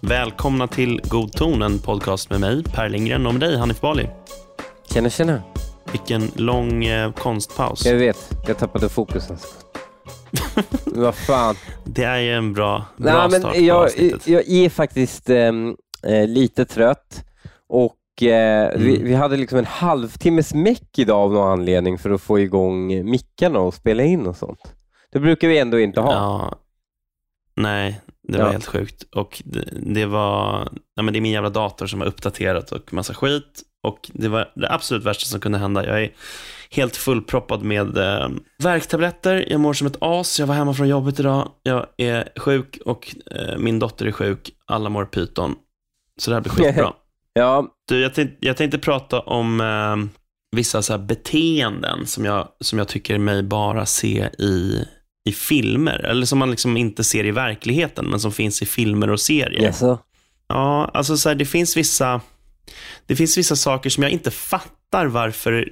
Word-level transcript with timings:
Välkomna 0.00 0.66
till 0.68 1.00
God 1.04 1.32
ton, 1.32 1.62
en 1.62 1.78
podcast 1.78 2.30
med 2.30 2.40
mig, 2.40 2.62
Per 2.64 2.88
Lindgren, 2.88 3.26
och 3.26 3.34
med 3.34 3.40
dig, 3.40 3.56
Hanif 3.56 3.80
Bali. 3.80 4.08
Tjena, 4.90 5.10
tjena. 5.10 5.42
Vilken 5.92 6.30
lång 6.34 6.84
eh, 6.84 7.12
konstpaus. 7.12 7.86
Jag 7.86 7.94
vet, 7.96 8.30
jag 8.46 8.58
tappade 8.58 8.88
fokus 8.88 9.30
en 9.30 9.38
sekund. 9.38 9.64
Vad 10.84 11.14
fan. 11.14 11.56
Det 11.84 12.04
är 12.04 12.18
ju 12.18 12.32
en 12.32 12.52
bra, 12.52 12.84
bra 12.96 13.28
Nej, 13.28 13.40
start 13.40 13.42
men 13.42 13.52
på 13.52 13.58
jag, 13.58 13.84
avsnittet. 13.84 14.28
jag 14.28 14.48
är 14.48 14.68
faktiskt 14.68 15.30
ehm, 15.30 15.76
eh, 16.02 16.28
lite 16.28 16.64
trött 16.64 17.24
och 17.68 17.94
eh, 18.22 18.70
vi, 18.78 18.94
Mm. 18.96 19.04
vi 19.04 19.14
hade 19.14 19.36
liksom 19.36 19.58
en 19.58 19.64
halvtimmes 19.64 20.54
meck 20.54 20.98
idag 20.98 21.20
av 21.22 21.32
någon 21.32 21.48
anledning 21.52 21.98
för 21.98 22.10
att 22.10 22.20
få 22.20 22.38
igång 22.40 23.10
mickarna 23.10 23.58
och 23.58 23.74
spela 23.74 24.02
in 24.02 24.26
och 24.26 24.36
sånt. 24.36 24.60
Det 25.12 25.20
brukar 25.20 25.48
vi 25.48 25.58
ändå 25.58 25.80
inte 25.80 26.00
ha. 26.00 26.12
Ja. 26.12 26.58
Nej, 27.56 28.00
det 28.28 28.38
var 28.38 28.44
Ja. 28.44 28.50
helt 28.52 28.66
sjukt. 28.66 29.02
Och 29.14 29.42
det, 29.44 29.64
det 29.72 30.06
var, 30.06 30.68
ja, 30.94 31.02
men 31.02 31.12
det 31.14 31.18
är 31.18 31.20
min 31.20 31.32
jävla 31.32 31.50
dator 31.50 31.86
som 31.86 32.00
har 32.00 32.06
uppdaterat 32.08 32.72
och 32.72 32.92
massa 32.92 33.14
skit. 33.14 33.62
Och 33.82 34.10
det 34.12 34.28
var 34.28 34.52
det 34.54 34.70
absolut 34.72 35.04
värsta 35.04 35.26
som 35.26 35.40
kunde 35.40 35.58
hända. 35.58 35.86
Jag 35.86 36.02
är 36.02 36.12
helt 36.70 36.96
fullproppad 36.96 37.62
med 37.62 37.98
eh, 37.98 38.28
värktabletter. 38.58 39.46
Jag 39.50 39.60
mår 39.60 39.72
som 39.72 39.86
ett 39.86 39.96
as. 40.00 40.40
Jag 40.40 40.46
var 40.46 40.54
hemma 40.54 40.74
från 40.74 40.88
jobbet 40.88 41.20
idag. 41.20 41.48
Jag 41.62 41.86
är 41.96 42.28
sjuk 42.36 42.78
och 42.84 43.14
eh, 43.30 43.58
min 43.58 43.78
dotter 43.78 44.06
är 44.06 44.12
sjuk. 44.12 44.50
Alla 44.66 44.88
mår 44.88 45.04
pyton. 45.04 45.54
Så 46.18 46.30
det 46.30 46.34
här 46.36 46.40
blir 46.40 46.52
skitbra. 46.52 46.92
Ja, 47.34 47.66
Du, 47.88 48.00
jag, 48.00 48.14
tänkte, 48.14 48.46
jag 48.46 48.56
tänkte 48.56 48.78
prata 48.78 49.20
om 49.20 49.60
eh, 49.60 49.96
vissa 50.56 50.82
så 50.82 50.98
beteenden 50.98 52.06
som 52.06 52.24
jag, 52.24 52.48
som 52.60 52.78
jag 52.78 52.88
tycker 52.88 53.18
mig 53.18 53.42
bara 53.42 53.86
se 53.86 54.28
i, 54.38 54.84
i 55.28 55.32
filmer. 55.32 55.98
Eller 55.98 56.26
som 56.26 56.38
man 56.38 56.50
liksom 56.50 56.76
inte 56.76 57.04
ser 57.04 57.24
i 57.24 57.30
verkligheten, 57.30 58.06
men 58.06 58.20
som 58.20 58.32
finns 58.32 58.62
i 58.62 58.66
filmer 58.66 59.10
och 59.10 59.20
serier. 59.20 59.62
jaså? 59.62 59.98
Ja, 60.48 60.90
alltså 60.94 61.16
så 61.16 61.28
här, 61.28 61.36
det 61.36 61.46
finns 61.46 61.76
vissa 61.76 62.20
det 63.06 63.16
finns 63.16 63.38
vissa 63.38 63.56
saker 63.56 63.90
som 63.90 64.02
jag 64.02 64.12
inte 64.12 64.30
fattar 64.30 65.06
varför 65.06 65.68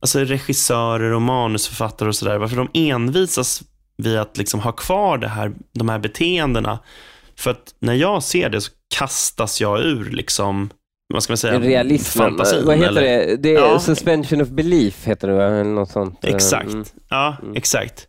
alltså 0.00 0.18
regissörer 0.18 1.12
och 1.12 1.22
manusförfattare 1.22 2.08
och 2.08 2.16
sådär, 2.16 2.38
varför 2.38 2.56
de 2.56 2.68
envisas 2.74 3.62
vid 3.96 4.18
att 4.18 4.36
liksom 4.38 4.60
ha 4.60 4.72
kvar 4.72 5.18
det 5.18 5.28
här, 5.28 5.52
de 5.72 5.88
här 5.88 5.98
beteendena. 5.98 6.78
För 7.40 7.50
att 7.50 7.74
när 7.78 7.94
jag 7.94 8.22
ser 8.22 8.48
det 8.48 8.60
så 8.60 8.70
kastas 8.98 9.60
jag 9.60 9.80
ur 9.80 10.10
liksom, 10.10 10.70
vad 11.14 11.22
ska 11.22 11.30
man 11.32 11.36
säga, 11.38 11.60
Realismen. 11.60 12.28
fantasin. 12.28 12.66
Vad 12.66 12.76
heter 12.76 12.88
eller- 12.88 13.00
det? 13.02 13.36
Det 13.36 13.48
är 13.54 13.60
Ja. 13.60 13.80
suspension 13.80 14.40
of 14.42 14.48
belief 14.48 15.04
heter 15.06 15.28
det, 15.28 15.44
eller 15.44 15.64
något 15.64 15.90
sånt. 15.90 16.24
eh, 16.24 16.34
Exakt. 16.34 16.72
mm. 16.72 16.84
Ja, 17.10 17.36
Mm. 17.42 17.56
exakt. 17.56 18.06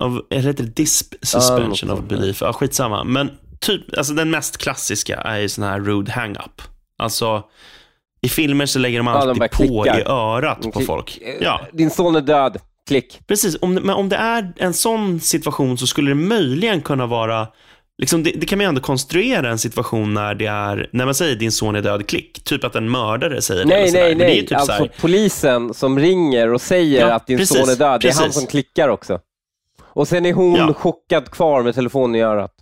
Av, 0.00 0.22
eller 0.30 0.42
heter 0.42 0.64
det 0.64 0.74
disp, 0.76 1.14
suspension 1.22 1.72
of 1.72 1.78
sånt, 1.98 2.08
belief? 2.08 2.40
Ja, 2.40 2.52
skitsamma. 2.52 3.04
Men 3.04 3.30
typ, 3.60 3.98
alltså 3.98 4.12
den 4.14 4.30
mest 4.30 4.56
klassiska 4.58 5.16
är 5.16 5.38
ju 5.38 5.48
sån 5.48 5.64
här 5.64 5.80
rude 5.80 6.12
hang-up. 6.12 6.62
Alltså, 6.98 7.42
i 8.22 8.28
filmer 8.28 8.66
så 8.66 8.78
lägger 8.78 8.98
de 8.98 9.06
Ja, 9.06 9.12
de 9.12 9.28
alltid 9.28 9.40
på 9.50 9.56
klickar. 9.84 9.98
i 10.00 10.02
örat 10.06 10.72
på 10.72 10.80
folk. 10.80 11.18
Eh, 11.22 11.34
Ja, 11.40 11.60
Din 11.72 11.90
son 11.90 12.16
är 12.16 12.20
död. 12.20 12.58
Klick. 12.88 13.20
precis. 13.26 13.56
Om, 13.60 13.74
men 13.74 13.90
om 13.90 14.08
det 14.08 14.16
är 14.16 14.52
en 14.56 14.74
sån 14.74 15.20
situation 15.20 15.78
så 15.78 15.86
skulle 15.86 16.10
det 16.10 16.14
möjligen 16.14 16.80
kunna 16.82 17.06
vara 17.06 17.46
Liksom 17.98 18.22
det, 18.22 18.30
det 18.30 18.46
kan 18.46 18.58
man 18.58 18.64
ju 18.64 18.68
ändå 18.68 18.80
konstruera 18.80 19.50
en 19.50 19.58
situation 19.58 20.14
när 20.14 20.34
det 20.34 20.46
är, 20.46 20.88
när 20.92 21.04
man 21.04 21.14
säger 21.14 21.36
din 21.36 21.52
son 21.52 21.76
är 21.76 21.82
död, 21.82 22.06
klick. 22.06 22.44
Typ 22.44 22.64
att 22.64 22.74
en 22.74 22.90
mördare 22.90 23.42
säger 23.42 23.64
det. 23.64 23.68
Nej, 23.68 23.92
nej, 23.92 23.92
det 23.92 24.00
är 24.00 24.08
ju 24.08 24.14
nej. 24.14 24.40
typ 24.40 24.48
så 24.48 24.54
alltså 24.56 24.72
här, 24.72 24.92
polisen 25.00 25.74
som 25.74 25.98
ringer 25.98 26.52
och 26.52 26.60
säger 26.60 27.08
Ja, 27.08 27.14
att 27.14 27.26
din 27.26 27.38
precis, 27.38 27.56
son 27.58 27.68
är 27.68 27.76
död, 27.76 28.00
det 28.00 28.08
är 28.08 28.12
han 28.12 28.22
precis. 28.24 28.34
som 28.34 28.46
klickar 28.46 28.88
också. 28.88 29.20
Och 29.82 30.08
sen 30.08 30.26
är 30.26 30.32
hon 30.32 30.54
Ja. 30.56 30.74
chockad 30.74 31.30
kvar 31.30 31.62
med 31.62 31.74
telefonen 31.74 32.14
i 32.14 32.20
örat. 32.20 32.54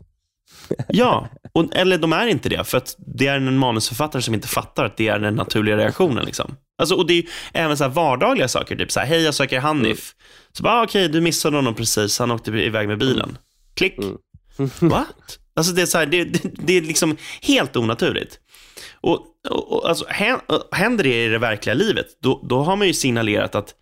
Ja, 0.89 1.29
och, 1.53 1.77
eller 1.77 1.99
de 1.99 2.13
är 2.13 2.27
inte 2.27 2.49
det, 2.49 2.65
för 2.65 2.79
att 2.79 2.95
det 2.99 3.27
är 3.27 3.37
en 3.37 3.59
manusförfattare 3.59 4.23
som 4.23 4.35
inte 4.35 4.49
fattar 4.49 4.85
att 4.85 4.97
det 4.97 5.09
är 5.09 5.19
den 5.19 5.35
naturliga 5.35 5.77
reaktionen. 5.77 6.25
Liksom. 6.25 6.57
Alltså, 6.79 6.95
och 6.95 7.07
det 7.07 7.19
är 7.19 7.25
även 7.53 7.77
så 7.77 7.85
här 7.85 7.91
vardagliga 7.91 8.49
saker, 8.49 8.77
typ 8.77 8.93
så 8.93 9.01
här, 9.01 9.07
hej 9.07 9.23
jag 9.23 9.35
söker 9.35 9.61
Hanif. 9.61 10.13
Så 10.53 10.63
bara, 10.63 10.75
ah, 10.75 10.85
okej, 10.85 11.09
du 11.09 11.21
missade 11.21 11.57
honom 11.57 11.75
precis, 11.75 12.19
han 12.19 12.31
åkte 12.31 12.51
iväg 12.51 12.89
med 12.89 12.99
bilen. 12.99 13.39
Klick. 13.75 13.99
Mm. 13.99 14.17
What? 14.81 15.39
Alltså 15.57 15.73
det 15.73 15.83
är, 15.83 15.87
så 15.87 15.99
här, 15.99 16.07
det, 16.07 16.25
det, 16.25 16.41
det 16.59 16.73
är 16.77 16.81
liksom 16.81 17.17
helt 17.43 17.77
onaturligt. 17.77 18.39
Och, 19.01 19.21
och, 19.51 19.89
alltså, 19.89 20.05
hän- 20.09 20.41
händer 20.73 21.05
det 21.05 21.25
i 21.25 21.29
det 21.29 21.39
verkliga 21.39 21.75
livet, 21.75 22.07
då, 22.23 22.41
då 22.49 22.63
har 22.63 22.77
man 22.77 22.87
ju 22.87 22.95
signalerat 22.95 23.55
att 23.55 23.75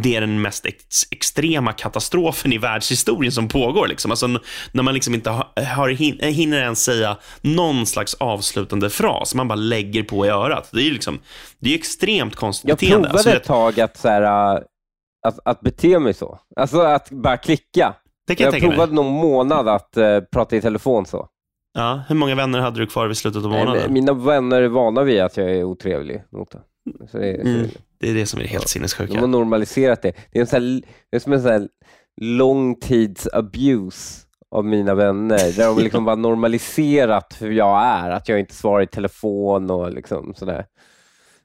det 0.00 0.16
är 0.16 0.20
den 0.20 0.42
mest 0.42 0.66
ex 0.66 0.84
extrema 1.10 1.72
katastrofen 1.72 2.52
i 2.52 2.58
världshistorien 2.58 3.32
som 3.32 3.48
pågår. 3.48 3.86
Liksom. 3.86 4.10
Alltså, 4.10 4.26
när 4.72 4.82
man 4.82 4.94
liksom 4.94 5.14
inte 5.14 5.30
har, 5.30 5.62
har 5.74 5.88
hin 5.88 6.18
hinner 6.22 6.58
ens 6.62 6.84
säga 6.84 7.16
någon 7.40 7.86
slags 7.86 8.14
avslutande 8.14 8.90
fras. 8.90 9.34
Man 9.34 9.48
bara 9.48 9.54
lägger 9.54 10.02
på 10.02 10.26
i 10.26 10.28
örat. 10.28 10.68
Det 10.72 10.88
är 10.88 10.90
liksom, 10.92 11.20
det 11.58 11.70
är 11.70 11.74
extremt 11.74 12.36
konstigt 12.36 12.68
Jag 12.68 12.78
beteende. 12.78 13.08
provade 13.08 13.18
Alltså, 13.18 13.30
ett 13.30 13.44
tag 13.44 13.80
att, 13.80 13.96
så 13.96 14.08
här, 14.08 14.22
äh, 14.56 14.62
att, 15.26 15.38
att 15.44 15.60
bete 15.60 15.98
mig 15.98 16.14
så. 16.14 16.40
Alltså 16.56 16.80
att 16.80 17.10
bara 17.10 17.36
klicka. 17.36 17.94
Det 18.32 18.36
kan 18.36 18.44
jag, 18.44 18.54
Jag 18.54 18.60
tänka 18.60 18.66
mig. 18.66 18.76
provade 18.76 18.94
någon 18.94 19.12
månad 19.12 19.68
att 19.68 19.96
äh, 19.96 20.20
prata 20.20 20.56
i 20.56 20.60
telefon 20.60 21.06
så. 21.06 21.28
Ja, 21.74 22.02
hur 22.08 22.14
många 22.14 22.34
vänner 22.34 22.58
hade 22.60 22.78
du 22.78 22.86
kvar 22.86 23.06
vid 23.06 23.16
slutet 23.16 23.44
av 23.44 23.50
månaden? 23.50 23.92
Mina 23.92 24.12
vänner 24.12 24.62
är 24.62 24.68
vana 24.68 25.02
vid 25.02 25.20
att 25.20 25.36
jag 25.36 25.50
är 25.50 25.64
otrevlig 25.64 26.22
dem. 26.30 26.46
Så 27.10 27.18
det, 27.18 27.40
så 27.42 27.48
Mm. 27.48 27.68
det- 28.00 28.10
är 28.10 28.14
det 28.14 28.26
som 28.26 28.40
är 28.40 28.44
helt 28.44 28.52
de 28.52 28.58
har 28.80 28.88
sinnessjuka. 28.88 29.26
normaliserat 29.26 30.02
det. 30.02 30.12
Det 30.32 30.38
är, 30.38 30.40
en 30.40 30.46
sån 30.46 30.62
här, 30.62 30.82
det 31.10 31.16
är 31.16 31.20
som 31.20 31.32
en 31.32 31.42
sån 31.42 31.50
här 31.50 31.68
långtids 32.20 33.28
abuse 33.32 34.20
av 34.50 34.64
mina 34.64 34.94
vänner, 34.94 35.56
där 35.56 35.66
de 35.66 35.78
liksom 35.82 36.04
bara 36.04 36.16
normaliserat 36.16 37.36
hur 37.40 37.52
jag 37.52 37.82
är, 37.82 38.10
att 38.10 38.28
jag 38.28 38.40
inte 38.40 38.54
svarar 38.54 38.82
i 38.82 38.86
telefon 38.86 39.70
och 39.70 39.92
liksom 39.92 40.34
sådär. 40.36 40.66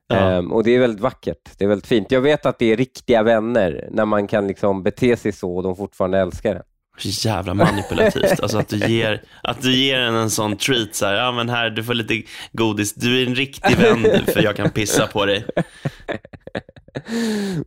Ja. 0.08 0.16
Ehm, 0.16 0.52
och 0.52 0.64
det 0.64 0.72
är 0.76 0.80
väldigt 0.80 1.02
vackert, 1.02 1.50
det 1.58 1.64
är 1.66 1.70
väldigt 1.70 1.88
fint. 1.88 2.12
Jag 2.12 2.22
vet 2.22 2.46
att 2.46 2.60
det 2.60 2.72
är 2.72 2.76
riktiga 2.78 3.24
vänner, 3.24 3.88
när 3.92 4.06
man 4.06 4.28
kan 4.28 4.48
liksom 4.48 4.84
bete 4.84 5.18
sig 5.18 5.32
så 5.32 5.56
och 5.56 5.64
de 5.64 5.76
fortfarande 5.76 6.20
älskar 6.20 6.56
en. 6.56 6.62
Så 6.98 7.28
jävla 7.28 7.54
manipulativt. 7.54 8.40
Alltså 8.42 8.58
att 8.58 8.70
du 8.70 8.78
ger, 8.78 9.22
att 9.44 9.62
du 9.62 9.76
ger 9.76 10.00
en 10.00 10.16
en 10.16 10.30
sån 10.30 10.58
treat. 10.58 10.96
Så 10.96 11.06
här, 11.06 11.14
ja, 11.14 11.32
men 11.32 11.50
här, 11.50 11.70
du 11.70 11.84
får 11.84 11.94
lite 11.94 12.22
godis. 12.52 12.94
Du 12.94 13.22
är 13.22 13.28
en 13.28 13.36
riktig 13.36 13.78
vän 13.78 14.04
för 14.34 14.44
jag 14.44 14.56
kan 14.56 14.70
pissa 14.70 15.08
på 15.08 15.26
dig. 15.26 15.46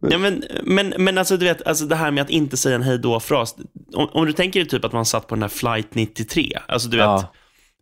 Ja, 0.00 0.18
men, 0.18 0.44
men, 0.64 0.94
men 0.98 1.18
alltså, 1.18 1.36
du 1.36 1.44
vet, 1.44 1.66
alltså 1.66 1.84
det 1.86 1.96
här 1.96 2.10
med 2.10 2.22
att 2.22 2.30
inte 2.30 2.56
säga 2.56 2.74
en 2.74 2.82
hej 2.82 2.98
då-fras. 2.98 3.56
Om, 3.94 4.08
om 4.12 4.26
du 4.26 4.32
tänker 4.32 4.60
dig 4.60 4.68
typ 4.68 4.84
att 4.84 4.92
man 4.92 5.04
satt 5.06 5.26
på 5.26 5.34
den 5.34 5.42
här 5.42 5.48
flight 5.48 5.94
93. 5.94 6.52
Alltså 6.68 6.88
du 6.88 6.96
vet, 6.96 7.04
Ja. 7.04 7.32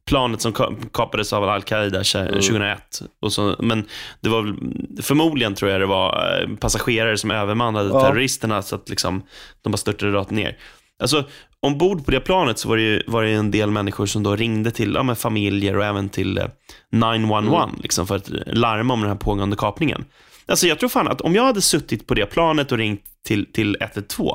planet 0.06 0.40
som 0.42 0.52
ka- 0.52 0.88
kapades 0.92 1.32
av 1.32 1.44
Al-Qaida 1.48 2.02
tja- 2.02 2.32
2001. 2.32 3.02
Och 3.22 3.32
så, 3.32 3.56
men 3.58 3.84
det 4.20 4.28
var 4.28 4.42
väl, 4.42 4.54
förmodligen 5.02 5.54
tror 5.54 5.70
jag 5.70 5.80
det 5.80 5.86
var 5.86 6.40
eh, 6.42 6.56
passagerare 6.56 7.18
som 7.18 7.30
övermannade 7.30 7.88
Ja. 7.88 8.00
terroristerna 8.00 8.62
så 8.62 8.74
att 8.76 8.88
liksom, 8.88 9.22
de 9.62 9.70
bara 9.72 9.76
störtade 9.76 10.12
rakt 10.12 10.30
ner. 10.30 10.56
Alltså, 10.98 11.24
ombord 11.60 12.04
på 12.04 12.10
det 12.10 12.20
planet 12.20 12.58
så 12.58 12.68
var 12.68 12.76
det 12.76 12.82
ju, 12.82 13.02
var 13.06 13.22
det 13.22 13.30
en 13.30 13.50
del 13.50 13.70
människor 13.70 14.06
som 14.06 14.22
då 14.22 14.36
ringde 14.36 14.70
till 14.70 14.94
ja, 14.94 15.14
familjer 15.14 15.76
och 15.76 15.84
även 15.84 16.08
till 16.08 16.38
eh, 16.38 16.44
911 16.92 17.70
liksom, 17.82 18.06
för 18.06 18.16
att 18.16 18.28
larma 18.46 18.94
om 18.94 19.00
den 19.00 19.08
här 19.10 19.16
pågående 19.16 19.56
kapningen. 19.56 20.04
Alltså 20.46 20.66
jag 20.66 20.78
tror 20.78 20.88
fan 20.88 21.08
att 21.08 21.20
om 21.20 21.34
jag 21.34 21.44
hade 21.44 21.60
suttit 21.60 22.06
på 22.06 22.14
det 22.14 22.26
planet 22.26 22.72
och 22.72 22.78
ringt 22.78 23.02
till, 23.26 23.52
till 23.52 23.76
112 23.80 24.28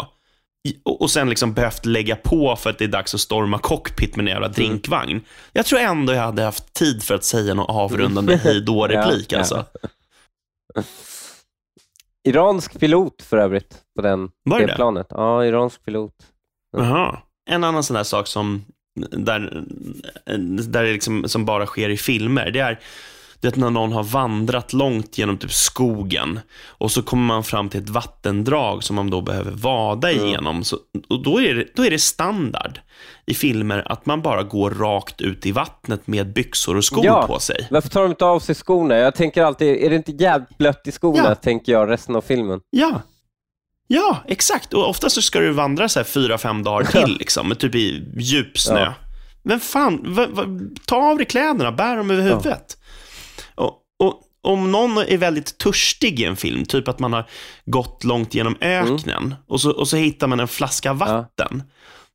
i- 0.69 0.77
och, 0.83 1.01
och 1.01 1.11
sen 1.11 1.29
liksom 1.29 1.53
behövt 1.53 1.85
lägga 1.85 2.15
på 2.15 2.55
för 2.55 2.69
att 2.69 2.77
det 2.77 2.83
är 2.85 2.87
dags 2.87 3.13
att 3.13 3.19
storma 3.21 3.59
cockpit 3.59 4.15
med 4.15 4.23
en 4.23 4.31
jävla 4.31 4.47
drinkvagn. 4.47 5.21
Jag 5.53 5.65
tror 5.65 5.79
ändå 5.79 6.13
jag 6.13 6.21
hade 6.21 6.43
haft 6.43 6.73
tid 6.73 7.03
för 7.03 7.15
att 7.15 7.23
säga 7.23 7.53
någon 7.53 7.69
avrundande 7.75 8.35
hej 8.35 8.61
då-replik. 8.61 9.27
Ja, 9.31 9.35
ja. 9.35 9.39
alltså. 9.39 9.65
Iransk 12.27 12.79
pilot 12.79 13.21
för 13.21 13.37
övrigt, 13.37 13.77
på 13.95 14.01
den, 14.01 14.29
Var 14.43 14.59
det 14.59 14.65
det? 14.65 14.75
planet. 14.75 15.07
Ja, 15.09 15.45
iransk 15.45 15.85
pilot. 15.85 16.13
Jaha. 16.73 17.17
En 17.49 17.63
annan 17.63 17.83
sån 17.83 17.95
där 17.95 18.03
sak 18.03 18.27
som, 18.27 18.65
där, 19.11 19.63
där 20.61 20.83
det 20.83 20.93
liksom, 20.93 21.29
som 21.29 21.45
bara 21.45 21.65
sker 21.65 21.89
i 21.89 21.97
filmer, 21.97 22.51
det 22.51 22.59
är 22.59 22.79
det 23.39 23.57
är 23.57 23.59
när 23.59 23.69
någon 23.69 23.91
har 23.91 24.03
vandrat 24.03 24.73
långt 24.73 25.17
genom 25.17 25.37
typ 25.37 25.51
skogen 25.51 26.39
och 26.65 26.91
så 26.91 27.01
kommer 27.03 27.23
man 27.23 27.43
fram 27.43 27.69
till 27.69 27.83
ett 27.83 27.89
vattendrag 27.89 28.83
som 28.83 28.95
man 28.95 29.09
då 29.09 29.21
behöver 29.21 29.51
vada 29.51 30.11
igenom. 30.11 30.63
Så, 30.63 30.77
och 31.09 31.23
då, 31.23 31.41
är 31.41 31.53
det, 31.53 31.65
då 31.75 31.85
är 31.85 31.89
det 31.91 31.99
standard 31.99 32.79
i 33.25 33.33
filmer 33.33 33.91
att 33.91 34.05
man 34.05 34.21
bara 34.21 34.43
går 34.43 34.71
rakt 34.71 35.21
ut 35.21 35.45
i 35.45 35.51
vattnet 35.51 36.07
med 36.07 36.33
byxor 36.33 36.77
och 36.77 36.83
skor 36.85 37.05
Ja. 37.05 37.27
på 37.27 37.39
sig. 37.39 37.67
Varför 37.71 37.89
tar 37.89 38.01
de 38.01 38.09
inte 38.11 38.25
av 38.25 38.39
sig 38.39 38.55
skorna? 38.55 38.95
Jag 38.95 39.15
tänker 39.15 39.43
alltid, 39.43 39.67
är 39.83 39.89
det 39.89 39.95
inte 39.95 40.11
jävligt 40.11 40.57
blött 40.57 40.81
i 40.87 40.91
skorna, 40.91 41.23
Ja. 41.29 41.35
tänker 41.35 41.71
jag 41.71 41.89
resten 41.89 42.15
av 42.15 42.21
filmen. 42.21 42.59
Ja. 42.69 43.01
Ja, 43.87 44.23
exakt. 44.27 44.73
Och 44.73 44.89
ofta 44.89 45.09
så 45.09 45.21
ska 45.21 45.39
du 45.39 45.51
vandra 45.51 45.89
så 45.89 45.99
här 45.99 46.03
fyra, 46.03 46.37
fem 46.37 46.63
dagar 46.63 46.85
till, 47.05 47.17
liksom, 47.19 47.55
typ 47.59 47.75
i 47.75 48.05
djup 48.17 48.59
snö. 48.59 48.79
Ja. 48.79 48.93
Men 49.43 49.59
fan, 49.59 50.13
va, 50.13 50.27
va, 50.29 50.45
ta 50.85 50.95
av 51.11 51.17
dig 51.17 51.25
kläderna, 51.25 51.71
bär 51.71 51.97
dem 51.97 52.11
över 52.11 52.23
huvudet. 52.23 52.77
Och, 53.55 53.73
och, 53.99 54.21
om 54.41 54.71
någon 54.71 54.97
är 54.97 55.17
väldigt 55.17 55.57
törstig 55.57 56.19
i 56.19 56.25
en 56.25 56.35
film, 56.35 56.65
typ 56.65 56.87
att 56.87 56.99
man 56.99 57.13
har 57.13 57.29
gått 57.65 58.03
långt 58.03 58.33
genom 58.35 58.55
öknen 58.61 59.35
och, 59.47 59.61
så, 59.61 59.71
och 59.71 59.87
så 59.87 59.97
hittar 59.97 60.27
man 60.27 60.39
en 60.39 60.47
flaska 60.47 60.93
vatten. 60.93 61.63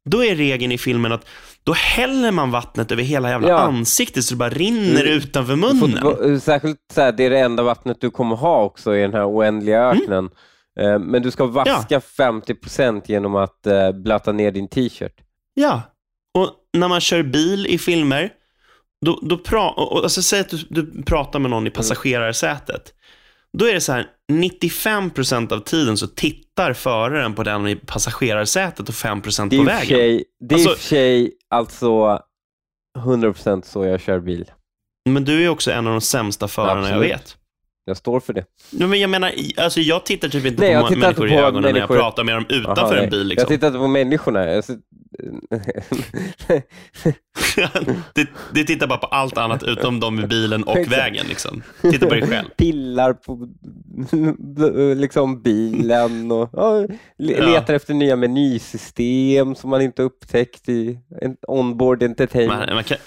Då 0.04 0.24
är 0.24 0.36
regeln 0.36 0.72
i 0.72 0.78
filmen 0.78 1.12
att 1.12 1.26
då 1.64 1.72
häller 1.72 2.30
man 2.30 2.50
vattnet 2.50 2.92
över 2.92 3.02
hela 3.02 3.30
jävla 3.30 3.48
Ja. 3.48 3.58
ansiktet 3.58 4.24
så 4.24 4.34
det 4.34 4.38
bara 4.38 4.50
rinner 4.50 5.00
Mm. 5.04 5.12
utanför 5.18 5.56
munnen. 5.56 6.02
gå- 6.02 6.40
Särskilt 6.40 6.78
så 6.94 7.00
här, 7.00 7.12
det 7.12 7.24
är 7.24 7.30
det 7.30 7.38
enda 7.38 7.62
vattnet 7.62 8.00
du 8.00 8.10
kommer 8.10 8.36
ha 8.36 8.62
också 8.64 8.96
i 8.96 9.00
den 9.02 9.12
här 9.14 9.28
oändliga 9.28 9.82
Mm. 9.84 10.02
öknen. 10.02 10.24
Eh, 10.24 10.30
Men 11.00 11.22
du 11.22 11.30
ska 11.30 11.46
vaska 11.46 11.98
50% 11.98 13.02
genom 13.06 13.36
att 13.36 13.66
eh, 13.66 13.92
blöta 13.92 14.32
ner 14.32 14.50
din 14.50 14.69
t-shirt. 14.69 15.14
Ja, 15.54 15.82
och 16.38 16.50
när 16.72 16.88
man 16.88 17.00
kör 17.00 17.22
bil 17.22 17.66
i 17.66 17.78
filmer, 17.78 18.32
då, 19.06 19.19
då 19.22 19.38
pra, 19.38 19.70
och, 19.70 20.02
alltså, 20.02 20.22
säg 20.22 20.40
att 20.40 20.48
du, 20.48 20.56
du 20.70 21.02
pratar 21.02 21.38
med 21.38 21.50
någon 21.50 21.66
i 21.66 21.70
passagerarsätet. 21.70 22.94
Då 23.58 23.64
är 23.69 23.75
det 23.75 23.80
så 23.80 23.92
här, 23.92 24.06
95% 24.32 25.52
av 25.52 25.58
tiden 25.60 25.96
så 25.96 26.06
tittar 26.06 26.72
föraren 26.72 27.34
på 27.34 27.42
den 27.42 27.69
i 27.69 27.76
passagerarsätet 27.76 28.88
och 28.88 28.94
5% 28.94 29.48
Det 29.48 29.56
är 29.56 29.58
på 29.58 29.64
vägen. 29.64 29.86
sig, 29.86 30.25
det 30.40 30.54
är 30.54 30.58
i 30.58 30.64
och 30.64 30.69
Alltså- 30.70 30.76
för 30.76 30.82
sig 30.88 31.32
alltså 31.50 32.22
100% 32.98 33.62
så 33.64 33.84
jag 33.84 34.00
kör 34.00 34.20
bil. 34.20 34.50
Men 35.10 35.25
du 35.25 35.44
är 35.44 35.48
också 35.48 35.70
en 35.70 35.86
av 35.86 35.92
de 35.92 36.00
sämsta 36.00 36.48
förarna 36.48 36.80
jag 36.80 36.86
Absolut. 36.88 37.10
vet. 37.12 37.36
Jag 37.88 37.96
står 37.96 38.20
för 38.20 38.32
det. 38.32 38.44
Ja, 38.70 38.87
Men 38.87 39.00
jag 39.00 39.11
menar, 39.11 39.32
alltså 39.56 39.81
jag 39.81 40.05
tittar 40.06 40.29
typ 40.29 40.46
inte 40.46 40.62
Nej, 40.62 40.73
jag 40.73 40.88
på 40.88 40.96
människor 40.96 41.25
inte 41.26 41.35
i 41.35 41.38
på 41.38 41.44
ögonen 41.44 41.62
när 41.62 41.73
människor- 41.73 41.96
jag 41.96 42.05
pratar 42.05 42.25
med 42.25 42.35
dem 42.35 42.46
utanför 42.49 42.82
Aha, 42.82 42.94
en 42.96 43.11
bil. 43.11 43.19
Jag 43.20 43.26
Liksom. 43.26 43.49
tittar 43.49 43.67
inte 43.67 43.79
på 43.79 43.87
människorna. 43.87 44.44
Jag 44.52 44.64
det, 48.14 48.29
det 48.55 48.64
tittar 48.64 48.87
bara 48.87 48.99
på 48.99 49.06
allt 49.06 49.38
annat 49.38 49.62
utom 49.62 50.00
de 50.00 50.20
i 50.20 50.26
bilen 50.26 50.62
och 50.64 50.79
vägen. 50.93 51.26
Liksom. 51.29 51.62
Titta 51.82 52.06
på 52.06 52.14
dig 52.14 52.26
själv. 52.26 52.49
Pillar 52.56 53.12
på 53.12 53.49
liksom 55.00 55.43
bilen 55.43 56.32
och 56.32 56.50
ja, 56.52 56.87
le- 57.19 57.37
Ja. 57.38 57.46
letar 57.46 57.75
efter 57.75 57.94
nya 57.94 58.17
menysystem 58.17 59.55
som 59.55 59.70
man 59.70 59.82
inte 59.82 60.02
upptäckt 60.02 60.69
i 60.69 60.99
onboard 61.49 62.02
entertainment. 62.02 62.67
Man, 62.67 62.75
man 62.75 62.85
kan... 62.85 62.99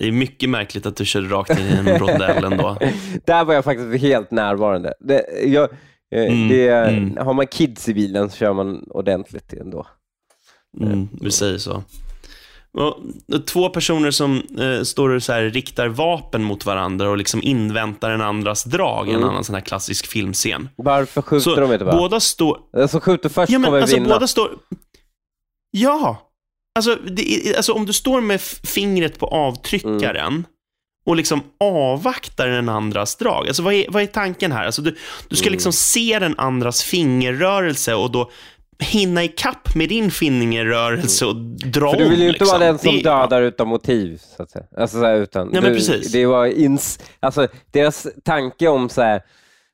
Det 0.00 0.08
är 0.08 0.12
mycket 0.12 0.48
märkligt 0.50 0.86
att 0.86 0.96
du 0.96 1.04
körde 1.04 1.28
rakt 1.28 1.50
in 1.60 1.66
i 1.66 1.70
en 1.72 1.98
rondell 1.98 2.44
ändå. 2.44 2.78
Där 3.24 3.44
var 3.44 3.54
jag 3.54 3.64
faktiskt 3.64 4.02
helt 4.02 4.30
närvarande. 4.30 4.94
Det, 5.00 5.24
jag, 5.46 5.64
eh, 6.14 6.24
Mm, 6.32 6.48
det, 6.48 6.68
mm. 6.68 7.16
Har 7.16 7.34
man 7.34 7.46
kids 7.46 7.88
i 7.88 7.94
bilen 7.94 8.30
så 8.30 8.36
kör 8.36 8.52
man 8.52 8.82
ordentligt 8.90 9.52
ändå. 9.52 9.86
Mm, 10.80 11.08
vi 11.20 11.30
säger 11.30 11.58
så. 11.58 11.82
Och, 12.78 12.96
två 13.46 13.68
personer 13.68 14.10
som 14.10 14.42
eh, 14.60 14.82
står 14.82 15.08
och 15.10 15.22
så 15.22 15.32
här, 15.32 15.42
riktar 15.42 15.88
vapen 15.88 16.42
mot 16.44 16.66
varandra 16.66 17.10
och 17.10 17.16
liksom 17.18 17.42
inväntar 17.42 18.10
en 18.10 18.20
andras 18.20 18.64
drag, 18.64 19.08
en 19.08 19.14
Mm. 19.16 19.28
annan 19.28 19.44
sån 19.44 19.54
här 19.54 19.62
klassisk 19.62 20.06
filmscen. 20.06 20.68
Varför 20.76 21.22
skjuter 21.22 21.44
Så 21.54 21.60
de 21.60 21.72
inte 21.72 21.84
bara? 21.84 21.96
båda 21.98 22.20
står... 22.20 22.58
Den 22.72 22.88
som 22.88 23.00
skjuter 23.00 23.28
först 23.28 23.52
Ja, 23.52 23.58
men 23.58 23.66
kommer 23.66 23.80
alltså 23.80 23.96
vinna. 23.96 24.08
båda 24.08 24.26
står... 24.26 24.50
Ja! 25.70 26.31
Alltså, 26.74 26.94
det, 26.94 27.54
alltså 27.56 27.72
om 27.72 27.86
du 27.86 27.92
står 27.92 28.20
med 28.20 28.40
fingret 28.40 29.18
på 29.18 29.26
avtryckaren 29.26 30.26
Mm. 30.26 30.44
och 31.06 31.16
liksom 31.16 31.42
avvaktar 31.60 32.48
den 32.48 32.68
andras 32.68 33.16
drag. 33.16 33.46
Alltså 33.48 33.62
vad 33.62 33.74
är, 33.74 33.86
vad 33.88 34.02
är 34.02 34.06
tanken 34.06 34.52
här? 34.52 34.66
Alltså 34.66 34.82
du, 34.82 34.96
du 35.28 35.36
ska 35.36 35.46
Mm. 35.46 35.52
liksom 35.52 35.72
se 35.72 36.18
den 36.18 36.38
andras 36.38 36.82
fingerrörelse 36.82 37.94
och 37.94 38.10
då 38.10 38.30
hinna 38.78 39.24
ikapp 39.24 39.74
med 39.74 39.88
din 39.88 40.10
fingerrörelse 40.10 41.26
och 41.26 41.36
dra 41.36 41.90
För 41.92 41.98
du 41.98 42.08
vill 42.08 42.18
ju 42.18 42.24
om, 42.24 42.28
inte 42.28 42.38
liksom. 42.44 42.58
vara 42.58 42.58
den 42.70 42.78
som 42.78 42.96
Det- 42.96 43.02
dödar 43.02 43.42
utan 43.42 43.68
motiv, 43.68 44.20
så 44.36 44.42
att 44.42 44.50
säga. 44.50 44.64
Alltså, 44.78 44.98
så 44.98 45.04
här, 45.04 45.14
utan, 45.16 45.48
men 45.48 45.62
du, 45.62 45.74
precis. 45.74 46.12
Det 46.12 46.26
var 46.26 46.46
ins, 46.46 46.98
alltså, 47.20 47.48
deras 47.72 48.06
tanke 48.24 48.68
om 48.68 48.88
så 48.88 49.02
här, 49.02 49.22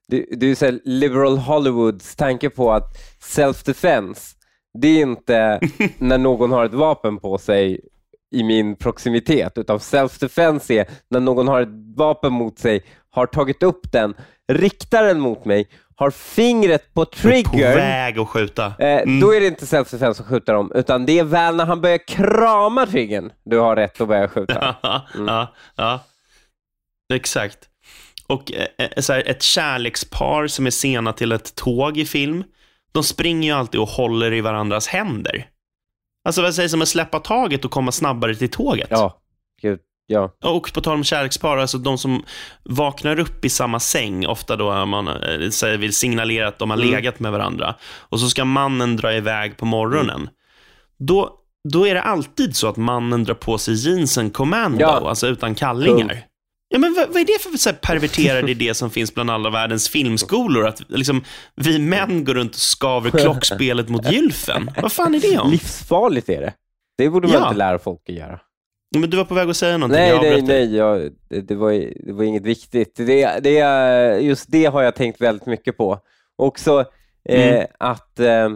det, 0.08 0.24
det 0.36 0.46
är 0.50 0.54
så 0.54 0.64
här, 0.64 0.80
liberal 0.84 1.38
Hollywoods 1.38 2.16
tanke 2.16 2.50
på 2.50 2.72
att 2.72 2.96
self-defense, 3.22 4.20
det 4.78 4.88
är 4.88 5.02
inte 5.02 5.60
när 5.98 6.18
någon 6.18 6.52
har 6.52 6.64
ett 6.64 6.74
vapen 6.74 7.18
på 7.18 7.38
sig 7.38 7.80
i 8.34 8.42
min 8.44 8.76
proximitet, 8.76 9.58
utan 9.58 9.78
self-defense 9.78 10.72
är 10.72 10.86
när 11.10 11.20
någon 11.20 11.48
har 11.48 11.60
ett 11.62 11.96
vapen 11.96 12.32
mot 12.32 12.58
sig, 12.58 12.84
har 13.10 13.26
tagit 13.26 13.62
upp 13.62 13.92
den, 13.92 14.14
riktar 14.52 15.02
den 15.04 15.20
mot 15.20 15.44
mig, 15.44 15.68
har 15.96 16.10
fingret 16.10 16.94
på 16.94 17.04
På 17.04 17.10
triggern, 17.10 17.74
väg 17.76 18.18
att 18.18 18.28
skjuta. 18.28 18.66
Eh, 18.78 19.02
Mm. 19.02 19.20
Då 19.20 19.34
är 19.34 19.40
det 19.40 19.46
inte 19.46 19.64
self-defense 19.64 20.12
som 20.14 20.24
skjuter 20.26 20.52
dem, 20.52 20.72
utan 20.74 21.06
det 21.06 21.18
är 21.18 21.24
väl 21.24 21.56
när 21.56 21.66
han 21.66 21.80
börjar 21.80 22.06
krama 22.08 22.86
triggern 22.86 23.32
du 23.44 23.58
har 23.58 23.76
rätt 23.76 24.00
att 24.00 24.08
börja 24.08 24.28
skjuta. 24.28 24.76
ja, 25.26 25.54
ja. 25.76 26.00
Exakt. 27.14 27.58
Och 28.26 28.52
eh, 28.52 28.66
eh, 28.78 29.00
så 29.00 29.12
här, 29.12 29.28
ett 29.28 29.42
kärlekspar 29.42 30.46
som 30.46 30.66
är 30.66 30.70
sena 30.70 31.12
till 31.12 31.32
ett 31.32 31.54
tåg 31.54 31.98
i 31.98 32.04
film, 32.04 32.44
de 32.92 33.02
springer 33.04 33.48
ju 33.52 33.58
alltid 33.58 33.80
och 33.80 33.88
håller 33.88 34.32
i 34.32 34.40
varandras 34.40 34.86
händer. 34.86 35.46
Alltså 36.24 36.42
vad 36.42 36.54
sägs 36.54 36.74
om 36.74 36.82
att 36.82 36.88
släppa 36.88 37.18
taget 37.20 37.64
och 37.64 37.70
komma 37.70 37.92
snabbare 37.92 38.34
till 38.34 38.50
tåget? 38.50 38.88
Ja, 38.90 39.18
gud, 39.62 39.80
ja. 40.06 40.30
Och 40.44 40.72
på 40.74 40.80
tal 40.80 40.94
om 40.94 41.04
kärlekspar, 41.04 41.56
alltså 41.56 41.78
de 41.78 41.98
som 41.98 42.22
vaknar 42.62 43.18
upp 43.18 43.44
i 43.44 43.48
samma 43.48 43.80
säng, 43.80 44.26
ofta 44.26 44.56
då 44.56 44.86
man 44.86 45.08
eh, 45.08 45.76
vill 45.78 45.94
signalera 45.94 46.48
att 46.48 46.58
de 46.58 46.70
har 46.70 46.76
Mm. 46.76 46.90
legat 46.90 47.20
med 47.20 47.32
varandra, 47.32 47.74
och 47.82 48.20
så 48.20 48.28
ska 48.28 48.44
mannen 48.44 48.96
dra 48.96 49.14
iväg 49.14 49.56
på 49.56 49.64
morgonen. 49.66 50.28
Då, 50.98 51.30
då 51.72 51.86
är 51.86 51.94
det 51.94 52.02
alltid 52.02 52.56
så 52.56 52.68
att 52.68 52.76
mannen 52.76 53.24
drar 53.24 53.34
på 53.34 53.58
sig 53.58 53.74
jeansen 53.74 54.30
commando, 54.30 54.80
Ja. 54.80 55.08
alltså 55.08 55.26
utan 55.26 55.54
kallingar. 55.54 56.24
Ja, 56.68 56.78
men 56.78 56.94
vad, 56.94 57.08
vad 57.08 57.16
är 57.16 57.24
det 57.24 57.42
för 57.42 57.58
så 57.58 57.68
här 57.70 57.76
perverterad 57.76 58.50
idé 58.50 58.74
som 58.74 58.90
finns 58.90 59.14
bland 59.14 59.30
alla 59.30 59.50
världens 59.50 59.88
filmskolor? 59.88 60.66
Att 60.66 60.82
liksom, 60.88 61.24
vi 61.54 61.78
män 61.78 62.24
går 62.24 62.34
runt 62.34 62.50
och 62.54 62.60
skaver 62.60 63.10
klockspelet 63.10 63.88
mot 63.88 64.12
gylfen. 64.12 64.70
Vad 64.82 64.92
fan 64.92 65.14
är 65.14 65.20
det 65.20 65.38
om? 65.38 65.50
Livsfarligt 65.50 66.28
är 66.28 66.40
det. 66.40 66.52
Det 66.98 67.10
borde 67.10 67.28
man 67.28 67.36
Ja. 67.36 67.46
inte 67.48 67.58
lära 67.58 67.78
folk 67.78 68.00
att 68.08 68.14
göra. 68.14 68.40
Men 68.96 69.10
du 69.10 69.16
var 69.16 69.24
på 69.24 69.34
väg 69.34 69.50
att 69.50 69.56
säga 69.56 69.78
någonting. 69.78 70.00
Nej, 70.00 70.18
nej, 70.20 70.42
nej. 70.42 70.76
Jag, 70.76 71.10
det, 71.28 71.40
det, 71.40 71.54
var, 71.54 71.72
det 72.06 72.12
var 72.12 72.24
inget 72.24 72.42
viktigt. 72.44 72.94
Det, 72.96 73.38
det, 73.42 74.18
just 74.20 74.44
det 74.48 74.64
har 74.64 74.82
jag 74.82 74.94
tänkt 74.94 75.20
väldigt 75.20 75.46
mycket 75.46 75.76
på. 75.76 75.98
Också 76.36 76.84
eh, 77.28 77.54
Mm. 77.54 77.66
att, 77.78 78.20
eh, 78.20 78.50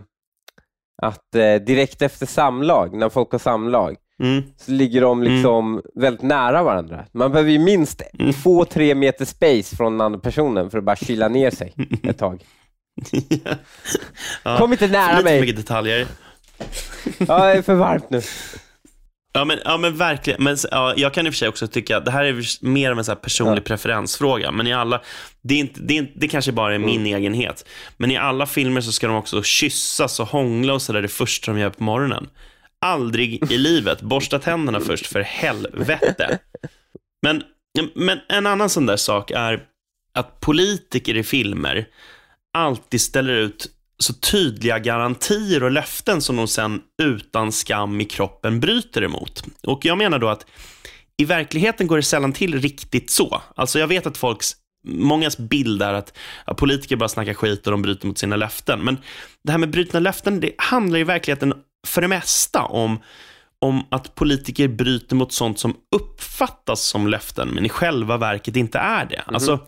att 1.02 1.34
eh, 1.34 1.54
direkt 1.54 2.02
efter 2.02 2.26
samlag, 2.26 2.94
när 2.96 3.08
folk 3.08 3.32
har 3.32 3.38
samlag, 3.38 3.96
Mm. 4.22 4.42
så 4.56 4.72
ligger 4.72 5.00
de 5.00 5.22
liksom 5.22 5.82
väldigt 5.94 6.22
nära 6.22 6.62
varandra. 6.62 7.04
Man 7.12 7.32
behöver 7.32 7.50
ju 7.50 7.58
minst 7.58 8.02
Mm. 8.18 8.32
två, 8.32 8.64
tre 8.64 8.94
meter 8.94 9.24
space 9.24 9.76
från 9.76 9.92
den 9.92 10.00
andra 10.00 10.20
personen 10.20 10.70
för 10.70 10.78
att 10.78 10.84
bara 10.84 10.96
kyla 10.96 11.28
ner 11.28 11.50
sig 11.50 11.74
ett 12.02 12.18
tag. 12.18 12.42
ja. 14.42 14.58
Kom 14.58 14.72
inte 14.72 14.86
nära 14.88 15.12
Lite 15.12 15.24
mig! 15.24 15.40
mycket 15.40 15.56
detaljer. 15.56 16.06
Ja, 17.18 17.46
det 17.46 17.52
är 17.52 17.62
för 17.62 17.74
varmt 17.74 18.10
nu. 18.10 18.20
Ja 19.34 19.44
men, 19.44 19.58
ja, 19.64 19.76
men 19.78 19.96
verkligen. 19.96 20.42
Men, 20.42 20.56
ja, 20.70 20.94
jag 20.96 21.14
kan 21.14 21.26
i 21.26 21.28
och 21.30 21.34
för 21.34 21.38
sig 21.38 21.48
också 21.48 21.66
tycka, 21.68 22.00
det 22.00 22.10
här 22.10 22.24
är 22.24 22.64
mer 22.66 22.90
av 22.90 22.98
en 22.98 23.04
så 23.04 23.16
personlig 23.16 23.56
Ja. 23.62 23.66
preferensfråga, 23.66 24.50
men 24.50 24.66
i 24.66 24.72
alla, 24.72 25.00
det, 25.42 25.54
är 25.54 25.58
inte, 25.58 25.80
det, 25.80 25.94
är 25.94 25.98
inte, 25.98 26.12
det 26.16 26.28
kanske 26.28 26.52
bara 26.52 26.74
är 26.74 26.78
min 26.78 27.00
Mm. 27.00 27.14
egenhet, 27.16 27.64
men 27.96 28.10
i 28.10 28.16
alla 28.16 28.46
filmer 28.46 28.80
så 28.80 28.92
ska 28.92 29.06
de 29.06 29.16
också 29.16 29.42
kyssas 29.42 30.20
och 30.20 30.26
hångla 30.28 30.74
och 30.74 30.82
sådär 30.82 31.02
det 31.02 31.08
första 31.08 31.52
de 31.52 31.60
gör 31.60 31.70
på 31.70 31.82
morgonen. 31.84 32.26
Aldrig 32.82 33.52
i 33.52 33.58
livet. 33.58 34.02
Borsta 34.02 34.38
tänderna 34.38 34.80
först, 34.80 35.06
för 35.06 35.20
helvete. 35.20 36.38
Men, 37.22 37.42
men 37.94 38.18
en 38.28 38.46
annan 38.46 38.70
sån 38.70 38.86
där 38.86 38.96
sak 38.96 39.30
är 39.30 39.62
att 40.14 40.40
politiker 40.40 41.16
i 41.16 41.22
filmer 41.22 41.86
alltid 42.58 43.00
ställer 43.00 43.32
ut 43.32 43.70
så 43.98 44.12
tydliga 44.12 44.78
garantier 44.78 45.62
och 45.62 45.70
löften 45.70 46.22
som 46.22 46.36
de 46.36 46.48
sen 46.48 46.80
utan 47.02 47.52
skam 47.52 48.00
i 48.00 48.04
kroppen 48.04 48.60
bryter 48.60 49.02
emot. 49.02 49.44
Och 49.62 49.84
jag 49.84 49.98
menar 49.98 50.18
då 50.18 50.28
att 50.28 50.46
i 51.16 51.24
verkligheten 51.24 51.86
går 51.86 51.96
det 51.96 52.02
sällan 52.02 52.32
till 52.32 52.60
riktigt 52.60 53.10
så. 53.10 53.42
Alltså 53.54 53.78
jag 53.78 53.86
vet 53.86 54.06
att 54.06 54.16
folks, 54.16 54.56
mångas 54.88 55.38
bild 55.38 55.82
är 55.82 55.94
att 55.94 56.18
ja, 56.46 56.54
politiker 56.54 56.96
bara 56.96 57.08
snackar 57.08 57.34
skit 57.34 57.66
och 57.66 57.70
de 57.70 57.82
bryter 57.82 58.06
mot 58.06 58.18
sina 58.18 58.36
löften. 58.36 58.80
Men 58.80 58.98
det 59.44 59.52
här 59.52 59.58
med 59.58 59.70
brutna 59.70 60.00
löften, 60.00 60.40
det 60.40 60.52
handlar 60.58 60.98
i 60.98 61.04
verkligheten 61.04 61.54
för 61.86 62.00
det 62.00 62.08
mesta 62.08 62.62
om 62.62 62.98
om 63.62 63.86
att 63.90 64.14
politiker 64.14 64.68
bryter 64.68 65.16
mot 65.16 65.32
sånt 65.32 65.58
som 65.58 65.76
uppfattas 65.96 66.84
som 66.84 67.08
löften, 67.08 67.48
men 67.48 67.66
i 67.66 67.68
själva 67.68 68.16
verket 68.16 68.56
inte 68.56 68.78
är 68.78 69.04
det. 69.04 69.22
Alltså, 69.26 69.60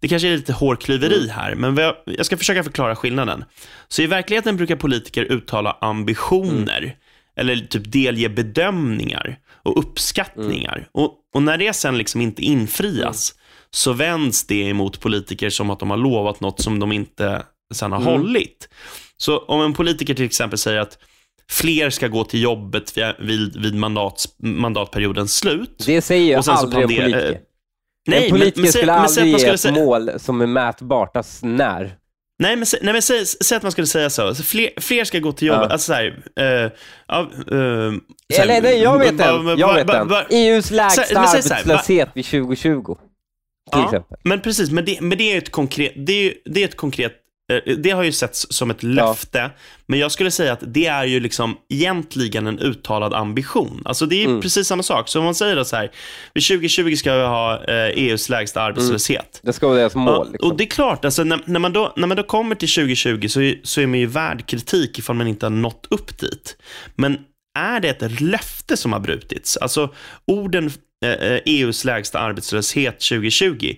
det 0.00 0.08
kanske 0.08 0.28
är 0.28 0.36
lite 0.36 0.52
hårklyveri 0.52 1.28
här, 1.28 1.54
men 1.54 1.76
jag, 1.76 1.94
jag 2.04 2.26
ska 2.26 2.36
försöka 2.36 2.64
förklara 2.64 2.96
skillnaden. 2.96 3.44
Så 3.88 4.02
i 4.02 4.06
verkligheten 4.06 4.56
brukar 4.56 4.76
politiker 4.76 5.24
uttala 5.24 5.76
ambitioner, 5.80 6.96
eller 7.36 7.56
typ 7.56 7.92
delge 7.92 8.28
bedömningar 8.28 9.38
och 9.62 9.78
uppskattningar. 9.78 10.88
Och, 10.92 11.14
och 11.34 11.42
när 11.42 11.58
det 11.58 11.72
sen 11.72 11.98
liksom 11.98 12.20
inte 12.20 12.42
infrias, 12.42 13.34
så 13.70 13.92
vänds 13.92 14.46
det 14.46 14.68
emot 14.68 15.00
politiker 15.00 15.50
som 15.50 15.70
att 15.70 15.78
de 15.78 15.90
har 15.90 15.96
lovat 15.96 16.40
något 16.40 16.60
som 16.60 16.78
de 16.78 16.92
inte 16.92 17.42
sen 17.74 17.92
har 17.92 18.00
hållit. 18.00 18.68
Så 19.16 19.38
om 19.38 19.60
en 19.60 19.72
politiker 19.72 20.14
till 20.14 20.24
exempel 20.24 20.58
säger 20.58 20.80
att 20.80 20.98
fler 21.50 21.90
ska 21.90 22.08
gå 22.08 22.24
till 22.24 22.42
jobbet 22.42 22.98
vid, 23.18 23.62
vid, 23.62 23.74
mandats, 23.74 24.28
mandatperiodens 24.38 25.36
slut. 25.36 25.84
Det 25.86 26.02
säger 26.02 26.24
ju 26.24 26.38
Och 26.38 26.44
sen 26.44 26.56
så 26.56 26.62
aldrig 26.62 26.82
en 26.82 26.88
politiker. 26.88 27.38
Nej, 28.08 28.24
en 28.24 28.30
politiker 28.30 28.60
men, 28.60 28.72
skulle 28.72 28.86
men, 28.86 29.00
aldrig 29.00 29.26
ge 29.26 29.46
ett 29.46 29.60
säga... 29.60 29.74
mål 29.74 30.10
som 30.16 30.40
är 30.40 30.46
mätbart, 30.46 31.16
alltså 31.16 31.46
när. 31.46 31.96
Nej, 32.38 32.56
men, 32.56 32.66
nej, 32.82 32.92
men 32.92 33.02
säg, 33.02 33.26
säg 33.26 33.56
att 33.56 33.62
man 33.62 33.72
skulle 33.72 33.86
säga 33.86 34.10
så. 34.10 34.34
fler, 34.34 34.80
fler 34.80 35.04
ska 35.04 35.18
gå 35.18 35.32
till 35.32 35.48
jobbet. 35.48 35.66
Ja. 35.68 35.72
Alltså 35.72 35.86
så 35.86 35.92
här, 35.92 36.06
uh, 36.06 36.70
uh, 37.56 37.98
så 38.34 38.42
Eller 38.42 38.62
nej, 38.62 38.78
jag 38.78 38.98
vet 38.98 39.20
en. 39.20 39.58
Jag 39.58 39.74
vet 39.74 39.90
en. 39.90 40.10
EUs 40.30 40.70
lägsta 40.70 41.04
så, 41.04 41.18
arbetslöshet 41.18 42.08
vid 42.14 42.24
2020. 42.24 42.82
Till 42.84 43.80
ja, 43.80 43.84
exempel. 43.84 44.18
Men 44.24 44.40
precis, 44.40 44.70
men 44.70 44.84
det, 44.84 45.00
men 45.00 45.18
det 45.18 45.32
är 45.32 45.38
ett 45.38 45.50
konkret, 45.50 45.92
det 45.96 46.12
är, 46.12 46.34
det 46.44 46.62
är 46.62 46.68
ett 46.68 46.76
konkret 46.76 47.12
Eh, 47.12 47.21
det 47.60 47.90
har 47.90 48.02
ju 48.02 48.12
setts 48.12 48.46
som 48.50 48.70
ett 48.70 48.82
löfte, 48.82 49.38
ja. 49.38 49.50
men 49.86 49.98
jag 49.98 50.12
skulle 50.12 50.30
säga 50.30 50.52
att 50.52 50.62
det 50.66 50.86
är 50.86 51.04
ju 51.04 51.20
liksom 51.20 51.56
egentligen 51.68 52.46
en 52.46 52.58
uttalad 52.58 53.14
ambition. 53.14 53.82
Alltså 53.84 54.06
det 54.06 54.22
är 54.22 54.26
mm. 54.26 54.40
precis 54.40 54.66
samma 54.68 54.82
sak. 54.82 55.08
Så 55.08 55.18
om 55.18 55.24
man 55.24 55.34
säger 55.34 55.56
då 55.56 55.64
så 55.64 55.76
här, 55.76 55.90
vid 56.34 56.44
2020 56.44 56.94
ska 56.94 57.14
vi 57.14 57.22
ha 57.22 57.64
EUs 57.64 58.30
eh, 58.30 58.34
e 58.34 58.38
lägsta 58.38 58.62
arbetslöshet. 58.62 59.20
Mm. 59.20 59.40
Det 59.42 59.52
ska 59.52 59.66
vara 59.66 59.78
deras 59.78 59.94
mål. 59.94 60.32
Liksom. 60.32 60.50
Och 60.50 60.56
det 60.56 60.64
är 60.64 60.68
klart, 60.68 61.04
alltså, 61.04 61.24
när, 61.24 61.40
när, 61.44 61.60
man 61.60 61.72
då, 61.72 61.92
när 61.96 62.06
man 62.06 62.16
då 62.16 62.22
kommer 62.22 62.54
till 62.54 62.74
2020 62.74 63.28
så 63.28 63.40
är, 63.40 63.60
så 63.62 63.80
är 63.80 63.86
man 63.86 63.98
ju 63.98 64.06
värd 64.06 64.46
kritik 64.46 64.98
ifall 64.98 65.16
man 65.16 65.26
inte 65.26 65.46
har 65.46 65.50
nått 65.50 65.86
upp 65.90 66.18
dit. 66.18 66.56
Men 66.94 67.18
är 67.58 67.80
det 67.80 68.02
ett 68.02 68.20
löfte 68.20 68.76
som 68.76 68.92
har 68.92 69.00
brutits? 69.00 69.56
Alltså 69.56 69.94
orden 70.26 70.70
eh, 71.04 71.38
EUs 71.44 71.84
lägsta 71.84 72.18
arbetslöshet 72.18 73.00
2020, 73.00 73.76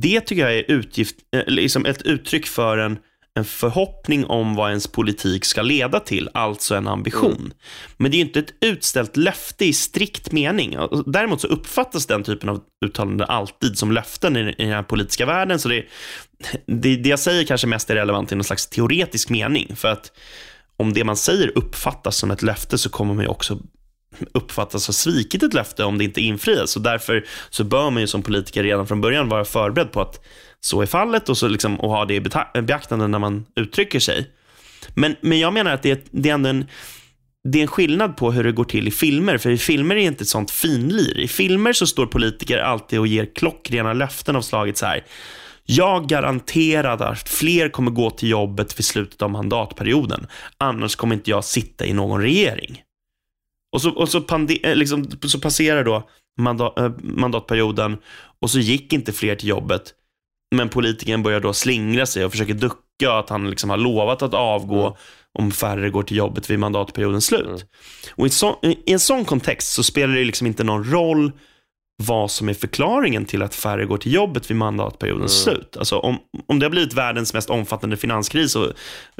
det 0.00 0.20
tycker 0.20 0.42
jag 0.42 0.58
är 0.58 0.70
utgift, 0.70 1.16
liksom 1.46 1.86
ett 1.86 2.02
uttryck 2.02 2.46
för 2.46 2.78
en 2.78 2.98
en 3.34 3.44
förhoppning 3.44 4.26
om 4.26 4.54
vad 4.54 4.68
ens 4.68 4.86
politik 4.86 5.44
ska 5.44 5.62
leda 5.62 6.00
till, 6.00 6.28
alltså 6.34 6.74
en 6.74 6.88
ambition. 6.88 7.36
Mm. 7.36 7.52
Men 7.96 8.10
det 8.10 8.16
är 8.16 8.20
inte 8.20 8.38
ett 8.38 8.54
utställt 8.60 9.16
löfte 9.16 9.64
i 9.64 9.72
strikt 9.72 10.32
mening. 10.32 10.76
Däremot 11.06 11.40
så 11.40 11.46
uppfattas 11.46 12.06
den 12.06 12.22
typen 12.22 12.48
av 12.48 12.60
uttalanden 12.84 13.26
alltid 13.30 13.78
som 13.78 13.92
löften 13.92 14.36
i, 14.36 14.54
den 14.58 14.68
här 14.68 14.82
politiska 14.82 15.26
världen. 15.26 15.58
Så 15.58 15.68
det, 15.68 15.84
det, 16.66 16.96
det 16.96 17.08
jag 17.08 17.18
säger 17.18 17.44
kanske 17.44 17.66
mest 17.66 17.90
är 17.90 17.94
relevant 17.94 18.32
i 18.32 18.34
någon 18.34 18.44
slags 18.44 18.66
teoretisk 18.66 19.30
mening. 19.30 19.76
För 19.76 19.88
att 19.88 20.12
om 20.76 20.92
det 20.92 21.04
man 21.04 21.16
säger 21.16 21.58
uppfattas 21.58 22.16
som 22.16 22.30
ett 22.30 22.42
löfte 22.42 22.78
så 22.78 22.90
kommer 22.90 23.14
man 23.14 23.24
ju 23.24 23.28
också 23.28 23.58
uppfattas 24.32 24.86
ha 24.86 24.92
svikit 24.92 25.42
ett 25.42 25.54
löfte 25.54 25.84
om 25.84 25.98
det 25.98 26.04
inte 26.04 26.20
infrias. 26.20 26.70
Så 26.70 26.80
därför 26.80 27.26
så 27.50 27.64
bör 27.64 27.90
man 27.90 28.00
ju 28.00 28.06
som 28.06 28.22
politiker 28.22 28.62
redan 28.62 28.86
från 28.86 29.00
början 29.00 29.28
vara 29.28 29.44
förberedd 29.44 29.92
på 29.92 30.00
att 30.00 30.20
så 30.64 30.82
är 30.82 30.86
fallet 30.86 31.28
och, 31.28 31.38
så 31.38 31.48
liksom, 31.48 31.80
och 31.80 31.90
ha 31.90 32.04
det 32.04 32.14
i 32.14 32.20
beaktande 32.62 33.08
när 33.08 33.18
man 33.18 33.46
uttrycker 33.56 34.00
sig. 34.00 34.30
Men, 34.94 35.16
men 35.20 35.38
jag 35.38 35.52
menar 35.52 35.72
att 35.72 35.82
det, 35.82 36.08
det 36.10 36.30
är 36.30 36.34
ändå 36.34 36.48
en, 36.48 36.66
det 37.48 37.58
är 37.58 37.62
en 37.62 37.68
skillnad 37.68 38.16
på 38.16 38.32
hur 38.32 38.44
det 38.44 38.52
går 38.52 38.64
till 38.64 38.88
i 38.88 38.90
filmer, 38.90 39.38
för 39.38 39.50
i 39.50 39.58
filmer 39.58 39.94
är 39.94 40.00
det 40.00 40.06
inte 40.06 40.22
ett 40.22 40.28
sånt 40.28 40.50
finlir. 40.50 41.18
I 41.18 41.28
filmer 41.28 41.72
så 41.72 41.86
står 41.86 42.06
politiker 42.06 42.58
alltid 42.58 42.98
och 42.98 43.06
ger 43.06 43.34
klockrena 43.34 43.92
löften 43.92 44.36
av 44.36 44.42
slaget 44.42 44.76
så 44.76 44.86
här. 44.86 45.04
Jag 45.64 46.08
garanterar 46.08 47.12
att 47.12 47.28
fler 47.28 47.68
kommer 47.68 47.90
gå 47.90 48.10
till 48.10 48.28
jobbet 48.28 48.78
vid 48.78 48.84
slutet 48.84 49.22
av 49.22 49.30
mandatperioden. 49.30 50.26
Annars 50.58 50.96
kommer 50.96 51.14
inte 51.14 51.30
jag 51.30 51.44
sitta 51.44 51.86
i 51.86 51.92
någon 51.92 52.20
regering. 52.20 52.82
Och 53.72 53.82
så, 53.82 53.90
och 53.90 54.08
så, 54.08 54.18
eh, 54.62 54.74
liksom, 54.74 55.10
så 55.22 55.40
passerar 55.40 55.84
då 55.84 56.08
mandat, 56.40 56.78
eh, 56.78 56.92
mandatperioden 57.02 57.96
och 58.40 58.50
så 58.50 58.58
gick 58.58 58.92
inte 58.92 59.12
fler 59.12 59.36
till 59.36 59.48
jobbet. 59.48 59.94
Men 60.52 60.68
politikern 60.68 61.22
börjar 61.22 61.40
då 61.40 61.52
slingra 61.52 62.06
sig 62.06 62.24
och 62.24 62.30
försöker 62.30 62.54
ducka 62.54 63.12
att 63.12 63.28
han 63.28 63.50
liksom 63.50 63.70
har 63.70 63.76
lovat 63.76 64.22
att 64.22 64.34
avgå 64.34 64.86
mm. 64.86 64.94
om 65.38 65.50
färre 65.50 65.90
går 65.90 66.02
till 66.02 66.16
jobbet 66.16 66.50
vid 66.50 66.58
mandatperiodens 66.58 67.26
slut. 67.26 67.46
Mm. 67.46 67.58
Och 68.14 68.26
i, 68.26 68.30
så, 68.30 68.58
i, 68.62 68.92
en 68.92 69.00
sån 69.00 69.24
kontext 69.24 69.72
så 69.72 69.82
spelar 69.82 70.14
det 70.14 70.24
liksom 70.24 70.46
inte 70.46 70.64
någon 70.64 70.84
roll 70.84 71.32
vad 72.02 72.30
som 72.30 72.48
är 72.48 72.54
förklaringen 72.54 73.24
till 73.24 73.42
att 73.42 73.54
färre 73.54 73.84
går 73.84 73.98
till 73.98 74.12
jobbet 74.12 74.50
vid 74.50 74.56
mandatperiodens 74.56 75.46
mm. 75.46 75.56
slut. 75.56 75.76
Alltså 75.76 75.98
om, 75.98 76.18
om 76.46 76.58
det 76.58 76.66
har 76.66 76.70
blivit 76.70 76.94
världens 76.94 77.34
mest 77.34 77.50
omfattande 77.50 77.96
finanskris 77.96 78.56
och 78.56 78.72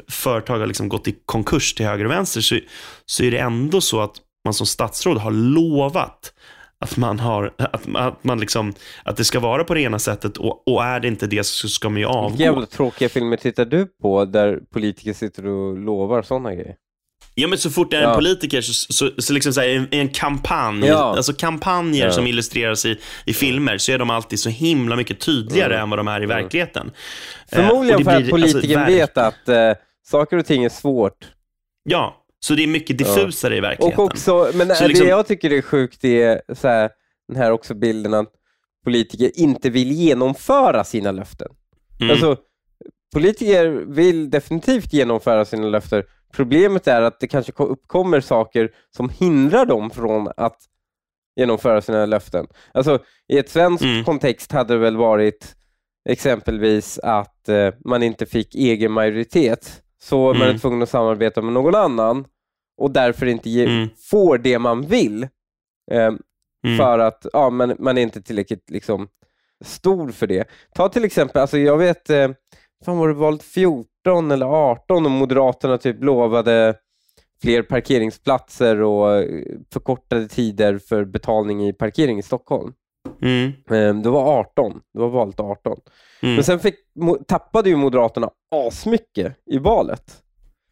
företag 0.09 0.59
har 0.59 0.67
liksom 0.67 0.89
gått 0.89 1.07
i 1.07 1.15
konkurs 1.25 1.73
till 1.73 1.85
höger 1.85 2.05
och 2.05 2.11
vänster 2.11 2.41
så, 2.41 2.59
så 3.05 3.23
är 3.23 3.31
det 3.31 3.37
ändå 3.37 3.81
så 3.81 4.01
att 4.01 4.15
man 4.45 4.53
som 4.53 4.67
statsråd 4.67 5.17
har 5.17 5.31
lovat 5.31 6.32
att 6.83 6.97
man 6.97 7.19
har, 7.19 7.53
att, 7.57 7.95
att, 7.95 8.23
man 8.23 8.39
liksom, 8.39 8.73
att 9.03 9.17
det 9.17 9.25
ska 9.25 9.39
vara 9.39 9.63
på 9.63 9.73
det 9.73 9.81
ena 9.81 9.99
sättet 9.99 10.37
och, 10.37 10.67
och 10.67 10.83
är 10.83 10.99
det 10.99 11.07
inte 11.07 11.27
det 11.27 11.43
så 11.43 11.67
ska 11.67 11.89
man 11.89 11.99
ju 11.99 12.05
avgå. 12.05 12.29
Vilka 12.29 12.43
jävla 12.43 12.65
tråkiga 12.65 13.09
filmer 13.09 13.37
tittar 13.37 13.65
du 13.65 13.85
på 14.01 14.25
där 14.25 14.59
politiker 14.73 15.13
sitter 15.13 15.45
och 15.45 15.77
lovar 15.77 16.21
sådana 16.21 16.55
grejer? 16.55 16.75
Ja 17.35 17.47
men 17.47 17.57
så 17.57 17.69
fort 17.69 17.91
det 17.91 17.97
är 17.97 18.01
en 18.01 18.09
ja. 18.09 18.15
politiker 18.15 18.61
så, 18.61 18.93
så, 18.93 19.09
så 19.17 19.33
liksom 19.33 19.53
så 19.53 19.61
här, 19.61 19.67
en, 19.67 19.87
en 19.91 20.09
kampanj, 20.09 20.85
ja. 20.85 21.15
alltså 21.17 21.33
kampanjer 21.33 22.05
ja. 22.05 22.11
som 22.11 22.27
illustreras 22.27 22.85
i, 22.85 22.99
i 23.25 23.33
filmer 23.33 23.77
så 23.77 23.91
är 23.91 23.97
de 23.97 24.09
alltid 24.09 24.39
så 24.39 24.49
himla 24.49 24.95
mycket 24.95 25.19
tydligare 25.19 25.73
mm. 25.73 25.83
än 25.83 25.89
vad 25.89 25.99
de 25.99 26.07
är 26.07 26.21
i 26.21 26.23
mm. 26.23 26.37
verkligheten. 26.37 26.91
Förmodligen 27.51 27.99
eh, 27.99 28.05
för 28.05 28.15
att 28.15 28.29
politikern 28.29 28.81
alltså, 28.81 28.95
vet 28.95 29.17
att 29.17 29.49
eh, 29.49 29.71
saker 30.05 30.37
och 30.37 30.45
ting 30.45 30.63
är 30.63 30.69
svårt. 30.69 31.27
Ja, 31.83 32.22
så 32.43 32.55
det 32.55 32.63
är 32.63 32.67
mycket 32.67 32.97
diffusare 32.97 33.53
ja. 33.53 33.57
i 33.57 33.61
verkligheten. 33.61 33.99
Och 33.99 34.05
också, 34.05 34.51
men 34.53 34.67
så 34.67 34.83
det 34.83 34.87
liksom... 34.87 35.07
jag 35.07 35.27
tycker 35.27 35.53
är 35.53 35.61
sjukt 35.61 36.03
är 36.03 36.41
så 36.55 36.67
här, 36.67 36.89
den 37.27 37.37
här 37.37 37.51
också 37.51 37.73
bilden 37.73 38.13
att 38.13 38.31
politiker 38.85 39.31
inte 39.35 39.69
vill 39.69 39.91
genomföra 39.91 40.83
sina 40.83 41.11
löften. 41.11 41.47
Mm. 41.99 42.11
Alltså, 42.11 42.37
politiker 43.13 43.67
vill 43.87 44.29
definitivt 44.29 44.93
genomföra 44.93 45.45
sina 45.45 45.67
löften. 45.67 46.03
Problemet 46.33 46.87
är 46.87 47.01
att 47.01 47.19
det 47.19 47.27
kanske 47.27 47.53
uppkommer 47.57 48.21
saker 48.21 48.71
som 48.95 49.09
hindrar 49.09 49.65
dem 49.65 49.89
från 49.89 50.29
att 50.37 50.57
genomföra 51.35 51.81
sina 51.81 52.05
löften. 52.05 52.47
Alltså, 52.73 52.99
I 53.27 53.37
ett 53.37 53.49
svensk 53.49 53.83
mm. 53.83 54.03
kontext 54.03 54.51
hade 54.51 54.73
det 54.73 54.79
väl 54.79 54.97
varit 54.97 55.55
exempelvis 56.09 56.99
att 56.99 57.49
eh, 57.49 57.73
man 57.85 58.03
inte 58.03 58.25
fick 58.25 58.55
egen 58.55 58.91
majoritet 58.91 59.81
så 60.01 60.29
mm. 60.29 60.39
man 60.39 60.55
är 60.55 60.59
tvungen 60.59 60.81
att 60.81 60.89
samarbeta 60.89 61.41
med 61.41 61.53
någon 61.53 61.75
annan 61.75 62.25
och 62.83 62.91
därför 62.91 63.25
inte 63.25 63.49
ge, 63.49 63.65
mm. 63.65 63.89
får 63.97 64.37
det 64.37 64.59
man 64.59 64.81
vill. 64.81 65.23
Eh, 65.91 66.13
mm. 66.65 66.77
För 66.77 66.99
att 66.99 67.25
ja, 67.33 67.49
man, 67.49 67.75
man 67.79 67.97
är 67.97 68.01
inte 68.01 68.21
tillräckligt 68.21 68.69
liksom, 68.69 69.07
stor 69.65 70.11
för 70.11 70.27
det. 70.27 70.47
Ta 70.75 70.89
till 70.89 71.05
exempel, 71.05 71.41
alltså 71.41 71.57
jag 71.57 71.77
vet, 71.77 72.09
eh, 72.09 72.29
fan 72.85 72.97
var 72.97 73.07
det 73.07 73.13
valt 73.13 73.43
14 73.43 74.31
eller 74.31 74.45
18 74.45 75.05
och 75.05 75.11
Moderaterna 75.11 75.77
typ 75.77 76.03
lovade 76.03 76.75
fler 77.41 77.61
parkeringsplatser 77.61 78.81
och 78.81 79.15
eh, 79.15 79.43
förkortade 79.73 80.27
tider 80.27 80.77
för 80.77 81.05
betalning 81.05 81.67
i 81.67 81.73
parkering 81.73 82.19
i 82.19 82.23
Stockholm. 82.23 82.73
Mm. 83.21 83.47
Eh, 83.47 84.01
det 84.01 84.09
var 84.09 84.39
18, 84.39 84.81
det 84.93 84.99
var 84.99 85.09
valt 85.09 85.39
18. 85.39 85.79
Mm. 86.21 86.35
Men 86.35 86.43
sen 86.43 86.59
fick, 86.59 86.75
tappade 87.27 87.69
ju 87.69 87.75
Moderaterna 87.75 88.29
asmycket 88.55 89.35
i 89.45 89.57
valet. 89.57 90.22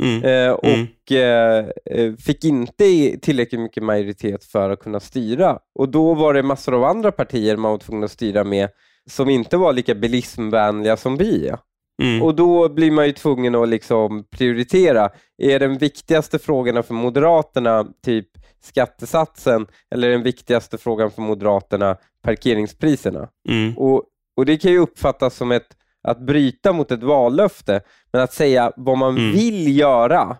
Mm. 0.01 0.24
Eh, 0.24 0.31
mm. 0.31 0.55
och 0.55 1.12
mm. 1.12 1.70
eh, 1.86 2.15
fick 2.15 2.46
inte 2.46 3.17
tillräckligt 3.22 3.62
mycket 3.62 3.84
majoritet 3.84 4.43
för 4.43 4.70
att 4.70 4.79
kunna 4.79 5.00
styra. 5.00 5.60
Och 5.75 5.89
då 5.89 6.13
var 6.13 6.34
det 6.34 6.43
massor 6.43 6.75
av 6.75 6.84
andra 6.84 7.12
partier 7.12 7.58
man 7.58 7.72
var 7.72 7.77
tvungen 7.77 8.03
att 8.03 8.12
styra 8.12 8.43
med 8.43 8.70
som 9.10 9.29
inte 9.29 9.58
var 9.58 9.74
lika 9.74 9.96
bilismvänliga 9.96 10.98
som 10.98 11.17
vi 11.17 11.48
är. 11.48 11.58
Mm. 12.03 12.22
Och 12.22 12.36
då 12.36 12.70
blir 12.70 12.91
man 12.91 13.05
ju 13.05 13.12
tvungen 13.12 13.55
att 13.55 13.70
liksom 13.70 14.24
prioritera. 14.31 15.10
Är 15.38 15.60
den 15.60 15.77
viktigaste 15.77 16.39
frågan 16.39 16.84
för 16.84 16.93
Moderaterna 16.93 17.88
typ 18.05 18.27
skattesatsen 18.63 19.67
eller 19.91 20.08
är 20.08 20.12
den 20.12 20.24
viktigaste 20.24 20.77
frågan 20.77 21.12
för 21.12 21.22
Moderaterna 21.22 21.98
parkeringspriserna? 22.24 23.27
Mm. 23.50 23.77
Och, 23.77 24.03
och 24.38 24.46
Det 24.46 24.58
kan 24.58 24.72
ju 24.72 24.79
uppfattas 24.79 25.36
som 25.36 25.51
ett 25.51 25.77
att 26.03 26.20
bryta 26.20 26.74
mot 26.74 26.91
ett 26.91 27.03
vallöfte, 27.03 27.81
men 28.13 28.22
att 28.22 28.34
säga 28.34 28.72
vad 28.75 28.98
man 28.98 29.17
mm. 29.17 29.31
vill 29.31 29.77
göra, 29.77 30.38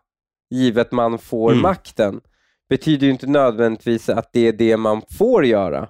givet 0.49 0.91
man 0.91 1.19
får 1.19 1.51
mm. 1.51 1.61
makten, 1.61 2.21
betyder 2.69 3.05
ju 3.07 3.11
inte 3.11 3.27
nödvändigtvis 3.27 4.09
att 4.09 4.29
det 4.33 4.47
är 4.47 4.53
det 4.53 4.77
man 4.77 5.01
får 5.17 5.45
göra. 5.45 5.87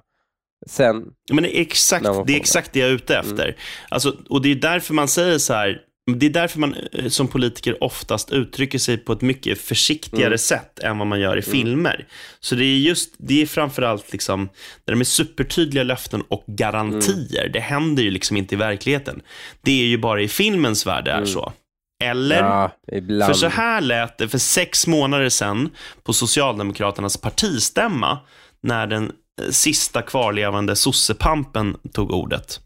Sen, 0.66 1.04
men 1.32 1.42
det 1.42 1.58
är 1.58 1.60
exakt 1.60 2.04
det, 2.26 2.32
är 2.32 2.36
exakt 2.36 2.72
det 2.72 2.80
jag 2.80 2.88
är 2.88 2.94
ute 2.94 3.16
efter. 3.16 3.44
Mm. 3.44 3.56
Alltså, 3.88 4.16
och 4.28 4.42
Det 4.42 4.50
är 4.50 4.54
därför 4.54 4.94
man 4.94 5.08
säger 5.08 5.38
så 5.38 5.54
här, 5.54 5.80
det 6.06 6.26
är 6.26 6.30
därför 6.30 6.58
man 6.58 6.76
eh, 6.92 7.08
som 7.08 7.28
politiker 7.28 7.84
oftast 7.84 8.32
uttrycker 8.32 8.78
sig 8.78 8.96
på 8.96 9.12
ett 9.12 9.20
mycket 9.20 9.60
försiktigare 9.60 10.26
mm. 10.26 10.38
sätt 10.38 10.78
än 10.78 10.98
vad 10.98 11.06
man 11.06 11.20
gör 11.20 11.36
i 11.36 11.42
mm. 11.44 11.52
filmer. 11.52 12.06
Så 12.40 12.54
det 12.54 12.64
är 12.64 12.78
just, 12.78 13.14
det 13.18 13.42
är 13.42 13.46
framförallt 13.46 14.12
liksom, 14.12 14.48
där 14.84 14.92
de 14.92 15.00
är 15.00 15.04
supertydliga 15.04 15.84
löften 15.84 16.22
och 16.28 16.44
garantier. 16.46 17.40
Mm. 17.40 17.52
Det 17.52 17.60
händer 17.60 18.02
ju 18.02 18.10
liksom 18.10 18.36
inte 18.36 18.54
i 18.54 18.58
verkligheten. 18.58 19.22
Det 19.60 19.82
är 19.82 19.86
ju 19.86 19.98
bara 19.98 20.22
i 20.22 20.28
filmens 20.28 20.86
värld 20.86 21.04
det 21.04 21.10
är 21.10 21.16
mm. 21.16 21.26
så. 21.26 21.52
Eller? 22.04 22.36
Ja, 22.36 22.70
för 23.26 23.32
så 23.32 23.48
här 23.48 23.80
lät 23.80 24.18
det 24.18 24.28
för 24.28 24.38
sex 24.38 24.86
månader 24.86 25.28
sedan 25.28 25.70
på 26.02 26.12
Socialdemokraternas 26.12 27.16
partistämma 27.16 28.18
när 28.62 28.86
den 28.86 29.12
eh, 29.42 29.50
sista 29.50 30.02
kvarlevande 30.02 30.76
sossepampen 30.76 31.76
tog 31.92 32.10
ordet. 32.10 32.60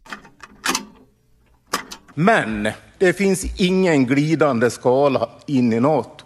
Men 2.13 2.71
det 2.97 3.13
finns 3.13 3.45
ingen 3.57 4.05
glidande 4.05 4.69
skala 4.69 5.29
in 5.45 5.73
i 5.73 5.79
Nato. 5.79 6.25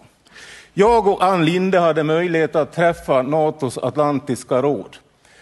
Jag 0.74 1.08
och 1.08 1.24
Ann 1.24 1.46
Linde 1.46 1.80
hade 1.80 2.04
möjlighet 2.04 2.56
att 2.56 2.74
träffa 2.74 3.22
Natos 3.22 3.78
Atlantiska 3.78 4.62
råd. 4.62 4.98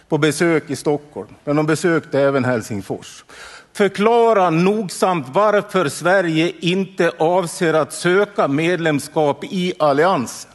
på 0.08 0.18
besök 0.18 0.70
i 0.70 0.76
Stockholm, 0.76 1.28
men 1.44 1.56
de 1.56 1.66
besökte 1.66 2.20
även 2.20 2.44
Helsingfors. 2.44 3.24
Förklara 3.72 4.50
nogsamt 4.50 5.26
varför 5.28 5.88
Sverige 5.88 6.52
inte 6.60 7.12
avser 7.18 7.74
att 7.74 7.92
söka 7.92 8.48
medlemskap 8.48 9.44
i 9.44 9.74
alliansen. 9.78 10.49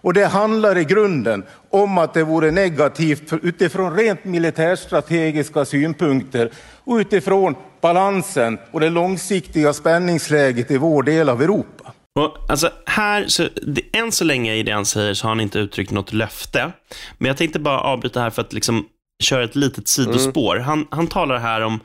Och 0.00 0.14
det 0.14 0.26
handlar 0.26 0.78
i 0.78 0.84
grunden 0.84 1.44
om 1.70 1.98
att 1.98 2.14
det 2.14 2.24
vore 2.24 2.50
negativt 2.50 3.28
för, 3.28 3.40
utifrån 3.42 3.96
rent 3.96 4.24
militärstrategiska 4.24 5.64
synpunkter 5.64 6.50
och 6.84 6.96
utifrån 6.96 7.54
balansen 7.80 8.58
och 8.70 8.80
det 8.80 8.90
långsiktiga 8.90 9.72
spänningsläget 9.72 10.70
i 10.70 10.76
vår 10.76 11.02
del 11.02 11.28
av 11.28 11.42
Europa. 11.42 11.92
Och, 12.18 12.50
alltså, 12.50 12.70
här, 12.86 13.24
så, 13.26 13.48
det, 13.66 13.82
än 13.92 14.12
så 14.12 14.24
länge 14.24 14.54
i 14.54 14.62
det 14.62 14.72
han 14.72 14.86
säger 14.86 15.14
så 15.14 15.24
har 15.24 15.30
han 15.30 15.40
inte 15.40 15.58
uttryckt 15.58 15.90
något 15.90 16.12
löfte. 16.12 16.72
Men 17.18 17.28
jag 17.28 17.36
tänkte 17.36 17.58
bara 17.58 17.80
avbryta 17.80 18.20
här 18.20 18.30
för 18.30 18.42
att 18.42 18.52
liksom 18.52 18.86
köra 19.22 19.44
ett 19.44 19.56
litet 19.56 19.88
sidospår. 19.88 20.56
Mm. 20.56 20.68
Han, 20.68 20.86
han 20.90 21.06
talar 21.06 21.38
här 21.38 21.60
om 21.60 21.80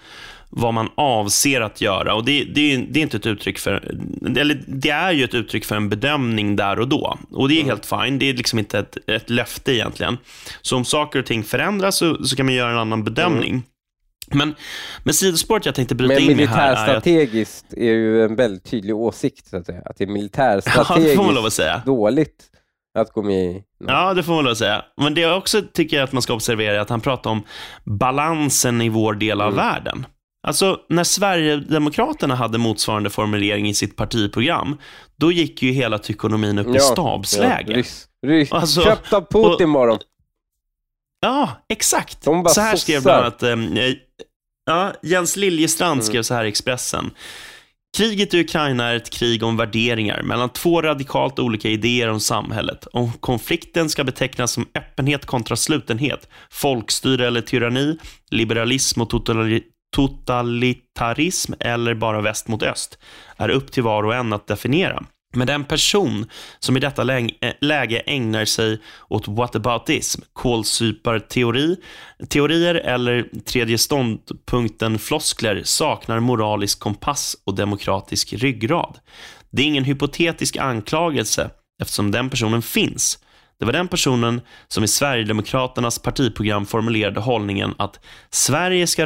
vad 0.56 0.74
man 0.74 0.90
avser 0.96 1.62
att 1.62 1.82
göra. 1.82 2.16
Och 2.16 2.26
det, 2.26 2.44
det, 2.44 2.78
det, 2.78 3.00
är 3.00 3.04
inte 3.04 3.18
ett 3.18 3.26
uttryck 3.26 3.60
för, 3.60 3.98
eller 4.38 4.64
det 4.68 4.90
är 4.90 5.12
ju 5.12 5.24
ett 5.24 5.34
uttryck 5.34 5.66
för 5.66 5.76
en 5.76 5.90
bedömning 5.90 6.56
där 6.56 6.80
och 6.80 6.88
då. 6.88 7.18
Och 7.32 7.50
det 7.50 7.56
är 7.56 7.62
mm. 7.62 7.70
helt 7.70 7.86
fine. 7.86 8.20
Det 8.20 8.30
är 8.30 8.34
liksom 8.34 8.60
inte 8.60 8.80
ett, 8.80 8.98
ett 9.08 9.30
löfte 9.30 9.74
egentligen. 9.74 10.18
Så 10.62 10.78
om 10.78 10.86
saker 10.86 11.20
och 11.20 11.26
ting 11.26 11.44
förändras 11.44 11.96
så, 11.96 12.24
så 12.26 12.36
kan 12.36 12.46
man 12.46 12.56
göra 12.56 12.72
en 12.72 12.78
annan 12.78 13.04
bedömning. 13.04 13.52
Mm. 13.52 13.64
Men, 14.32 14.56
men 15.04 15.14
sidospåret 15.14 15.66
jag 15.66 15.76
tänkte 15.76 15.96
bryta 15.96 16.14
men 16.14 16.24
in 16.24 16.38
med 16.38 16.48
här 16.48 16.68
är 16.68 16.70
militärstrategiskt 16.70 17.74
är 17.74 17.94
ju 17.94 18.24
en 18.24 18.36
väldigt 18.36 18.64
tydlig 18.64 18.96
åsikt, 18.96 19.48
så 19.48 19.58
att, 19.58 19.66
säga. 19.66 19.82
att 19.86 19.98
det 19.98 20.04
är 20.04 20.08
militärstrategiskt 20.14 21.60
ja, 21.60 21.72
att 21.72 21.86
dåligt 21.86 22.50
att 23.00 23.12
gå 23.12 23.24
med 23.24 23.46
i. 23.46 23.64
Ja, 23.88 24.14
det 24.14 24.24
får 24.24 24.34
man 24.34 24.48
att 24.48 24.58
säga. 24.58 24.86
Men 24.98 25.14
det 25.14 25.22
jag 25.22 25.38
också 25.38 25.62
tycker 25.74 26.02
att 26.02 26.12
man 26.12 26.22
ska 26.22 26.34
observera 26.34 26.76
är 26.76 26.80
att 26.80 26.90
han 26.90 27.02
pratar 27.02 27.30
om 27.30 27.44
balansen 27.84 28.82
i 28.82 28.90
vår 28.90 29.14
del 29.14 29.42
av 29.42 29.54
mm. 29.54 29.66
världen. 29.66 30.06
Alltså, 30.48 30.80
när 30.90 31.04
Sverigedemokraterna 31.04 32.36
hade 32.36 32.58
motsvarande 32.58 33.10
formulering 33.10 33.70
i 33.70 33.74
sitt 33.74 33.96
partiprogram, 33.96 34.78
då 35.16 35.32
gick 35.32 35.64
ju 35.64 35.72
hela 35.72 35.98
tyckonomin 36.00 36.60
upp 36.60 36.68
ja, 36.68 36.76
i 36.76 36.80
stabsläge. 36.80 37.72
Ja, 37.72 37.78
rys, 37.78 38.08
rys. 38.28 38.52
Alltså, 38.52 38.82
Köpt 38.82 39.14
av 39.14 39.22
Putin 39.22 39.74
bara. 39.74 40.00
Ja, 41.22 41.50
exakt. 41.70 42.24
så 42.24 42.62
här 42.62 42.76
skrev 42.76 43.04
bland 43.04 43.20
annat 43.20 43.44
eh, 43.44 43.56
ja, 44.66 44.94
Jens 45.04 45.36
Liljestrand 45.36 45.94
mm. 45.94 46.04
skrev 46.04 46.24
så 46.24 46.34
här 46.34 46.46
i 46.46 46.48
Expressen. 46.48 47.12
Kriget 47.98 48.34
i 48.34 48.42
Ukraina 48.42 48.88
är 48.88 48.96
ett 48.96 49.10
krig 49.10 49.44
om 49.44 49.58
värderingar 49.58 50.22
mellan 50.22 50.50
två 50.50 50.82
radikalt 50.82 51.40
olika 51.40 51.70
idéer 51.70 52.10
om 52.10 52.20
samhället. 52.20 52.88
Om 52.94 53.12
konflikten 53.12 53.90
ska 53.90 54.04
betecknas 54.04 54.52
som 54.52 54.66
öppenhet 54.76 55.26
kontra 55.26 55.56
slutenhet, 55.56 56.30
folkstyre 56.52 57.28
eller 57.28 57.42
tyranni, 57.42 57.98
liberalism 58.32 59.02
och 59.02 59.10
totalitarism 59.94 61.54
eller 61.60 61.94
bara 61.94 62.22
väst 62.22 62.48
mot 62.48 62.64
öst 62.64 62.98
är 63.38 63.50
upp 63.50 63.72
till 63.72 63.84
var 63.84 64.04
och 64.04 64.16
en 64.16 64.34
att 64.34 64.48
definiera. 64.48 65.04
Men 65.36 65.48
den 65.48 65.64
person 65.64 66.30
som 66.60 66.78
i 66.78 66.80
detta 66.80 67.18
eh, 67.20 67.28
läge 67.62 68.00
ägnar 68.00 68.46
sig 68.46 68.82
åt 69.10 69.28
whataboutism, 69.28 70.22
kolsyparteori, 70.34 71.76
teorier 72.30 72.76
eller 72.76 73.42
tredje 73.46 73.78
ståndpunkten-floskler 73.78 75.62
saknar 75.64 76.20
moralisk 76.20 76.80
kompass 76.80 77.36
och 77.46 77.56
demokratisk 77.56 78.34
ryggrad. 78.34 79.00
Det 79.50 79.62
är 79.62 79.66
ingen 79.66 79.84
hypotetisk 79.84 80.58
anklagelse 80.58 81.50
eftersom 81.82 82.12
den 82.12 82.30
personen 82.30 82.62
finns. 82.62 83.20
Det 83.60 83.66
var 83.66 83.74
den 83.74 83.88
personen 83.88 84.42
som 84.68 84.84
i 84.84 84.88
Sverigedemokraternas 84.88 86.00
partiprogram 86.00 86.66
formulerade 86.66 87.20
hållningen 87.20 87.74
att 87.78 88.00
Sverige 88.30 88.88
ska 88.88 89.06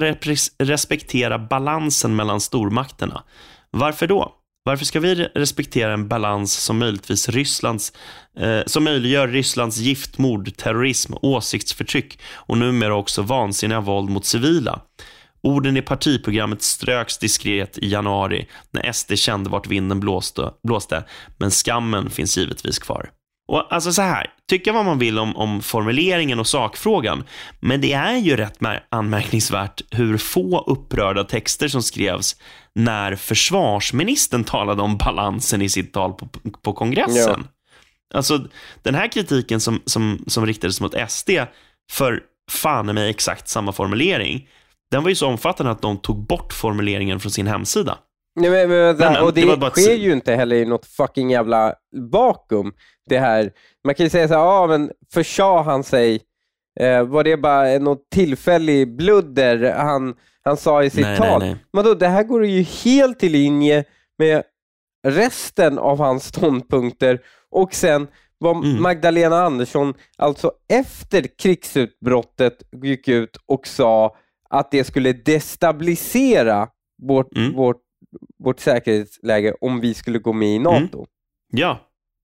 respektera 0.60 1.40
balansen 1.40 2.16
mellan 2.16 2.42
stormakterna. 2.42 3.24
Varför 3.72 4.08
då? 4.08 4.34
Varför 4.68 4.86
ska 4.86 5.00
vi 5.00 5.16
respektera 5.16 5.94
en 5.94 6.08
balans 6.08 6.54
som 6.54 6.78
möjligtvis 6.78 7.30
Rysslands, 7.30 7.94
eh, 8.40 8.62
som 8.66 8.84
möjliggör 8.84 9.28
Rysslands 9.28 9.78
giftmord, 9.78 10.58
terrorism, 10.58 11.14
åsiktsförtryck 11.22 12.20
och 12.34 12.58
numera 12.58 12.96
också 12.96 13.22
vansinniga 13.22 13.80
våld 13.80 14.10
mot 14.10 14.26
civila? 14.26 14.82
Orden 15.44 15.78
i 15.78 15.82
partiprogrammet 15.82 16.62
ströks 16.62 17.18
diskret 17.18 17.78
i 17.78 17.90
januari 17.90 18.48
när 18.72 18.92
SD 18.92 19.16
kände 19.16 19.50
vart 19.50 19.68
vinden 19.68 20.00
blåste, 20.00 20.52
blåste 20.64 21.04
men 21.38 21.52
skammen 21.52 22.10
finns 22.10 22.38
givetvis 22.38 22.80
kvar. 22.80 23.10
Och 23.48 23.74
alltså 23.74 23.94
så 23.94 24.02
här, 24.02 24.28
tycka 24.50 24.74
vad 24.74 24.86
man 24.86 25.00
vill 25.00 25.20
om, 25.20 25.38
om 25.38 25.62
formuleringen 25.62 26.40
och 26.40 26.48
sakfrågan, 26.48 27.24
men 27.60 27.82
det 27.82 27.94
är 27.94 28.18
ju 28.18 28.36
rätt 28.38 28.58
anmärkningsvärt 28.90 29.82
hur 29.92 30.18
få 30.18 30.60
upprörda 30.68 31.24
texter 31.24 31.68
som 31.68 31.84
skrevs 31.84 32.36
när 32.76 33.16
försvarsministern 33.16 34.44
talade 34.44 34.82
om 34.82 34.98
balansen 34.98 35.62
i 35.62 35.70
sitt 35.70 35.94
tal 35.94 36.14
på, 36.14 36.28
på 36.62 36.74
kongressen. 36.74 37.44
Ja. 37.44 38.18
Alltså, 38.18 38.48
den 38.84 38.96
här 38.96 39.08
kritiken 39.12 39.60
som, 39.60 39.82
som, 39.86 40.24
som 40.28 40.46
riktades 40.46 40.82
mot 40.82 40.96
SD 41.10 41.30
för 41.92 42.22
fan 42.52 42.86
mig 42.86 43.10
exakt 43.10 43.50
samma 43.50 43.72
formulering, 43.72 44.48
den 44.92 45.04
var 45.04 45.10
ju 45.10 45.16
så 45.16 45.28
omfattande 45.28 45.72
att 45.72 45.82
de 45.82 45.98
tog 45.98 46.26
bort 46.26 46.54
formuleringen 46.54 47.20
från 47.20 47.32
sin 47.32 47.48
hemsida. 47.48 47.98
Nej, 48.38 48.50
men, 48.50 48.70
men, 48.70 48.98
men, 48.98 49.24
och 49.24 49.34
det, 49.34 49.56
det 49.56 49.70
sker 49.70 49.94
ju 49.94 50.14
inte 50.14 50.36
heller 50.36 50.56
i 50.56 50.66
något 50.66 50.86
fucking 50.86 51.30
jävla 51.30 51.74
vakuum. 52.12 52.74
Det 53.10 53.20
här. 53.20 53.52
Man 53.86 53.96
kan 53.96 54.06
ju 54.06 54.10
säga 54.10 54.28
så 54.28 54.34
här, 54.34 54.42
ja 54.42 54.68
men 54.68 54.92
försade 55.14 55.64
han 55.64 55.84
sig? 55.84 56.22
Eh, 56.80 57.04
var 57.04 57.24
det 57.24 57.38
bara 57.38 57.80
något 57.80 58.10
tillfällig 58.10 58.96
bludder 58.96 59.74
han, 59.74 60.16
han 60.44 60.58
sa 60.58 60.84
i 60.84 60.90
sitt 60.90 61.02
nej, 61.02 61.18
tal? 61.18 61.40
Nej, 61.40 61.50
nej. 61.50 61.58
Men 61.74 61.86
då, 61.86 61.94
det 61.94 62.08
här 62.08 62.24
går 62.24 62.46
ju 62.46 62.62
helt 62.62 63.24
i 63.24 63.30
linje 63.30 63.84
med 64.18 64.44
resten 65.08 65.80
av 65.80 65.98
hans 66.00 66.26
ståndpunkter 66.26 67.20
och 67.52 67.74
sen 67.74 68.08
vad 68.38 68.66
mm. 68.66 68.82
Magdalena 68.82 69.44
Andersson, 69.44 69.94
alltså 70.18 70.52
efter 70.70 71.38
krigsutbrottet, 71.38 72.64
gick 72.84 73.08
ut 73.08 73.38
och 73.46 73.68
sa 73.68 74.16
att 74.50 74.72
det 74.72 74.84
skulle 74.84 75.14
destabilisera 75.14 76.68
vårt, 77.04 77.38
mm. 77.38 77.54
vårt 77.54 77.82
vårt 78.40 78.60
säkerhetsläge 78.60 79.54
om 79.62 79.80
vi 79.80 79.94
skulle 79.94 80.20
gå 80.20 80.34
med 80.34 80.50
i 80.50 80.56
mm. 80.56 80.64
NATO. 80.64 80.98
Mm. 80.98 81.08
Ja, 81.52 81.80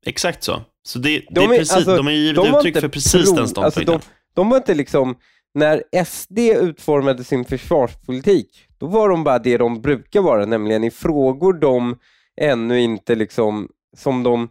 exakt 0.06 0.44
så. 0.44 0.62
Så 0.84 1.00
det, 1.00 1.20
de, 1.20 1.26
det 1.30 1.44
är 1.44 1.48
precis, 1.48 1.74
alltså, 1.74 1.96
de 1.98 2.06
har 2.06 2.14
givit 2.14 2.36
de 2.36 2.48
uttryck 2.48 2.80
för 2.80 2.88
precis 2.88 3.30
pro, 3.30 3.36
den 3.36 3.48
ståndpunkten. 3.48 3.64
Alltså 3.64 3.82
de, 3.82 4.00
de 4.34 4.50
var 4.50 4.58
inte 4.58 4.74
liksom, 4.74 5.16
när 5.54 6.04
SD 6.06 6.40
utformade 6.40 7.24
sin 7.24 7.46
försvarspolitik, 7.46 8.68
då 8.78 8.88
var 8.88 9.10
de 9.10 9.24
bara 9.24 9.40
det 9.40 9.58
de 9.58 9.82
brukar 9.82 10.22
vara, 10.22 10.46
nämligen 10.46 10.84
i 10.84 10.92
frågor 10.92 11.54
de 11.54 11.98
ännu 12.42 12.82
inte 12.82 13.16
liksom, 13.16 13.70
som 13.98 14.24
de 14.24 14.50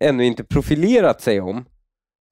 ännu 0.00 0.24
inte 0.24 0.44
profilerat 0.44 1.20
sig 1.20 1.40
om, 1.40 1.64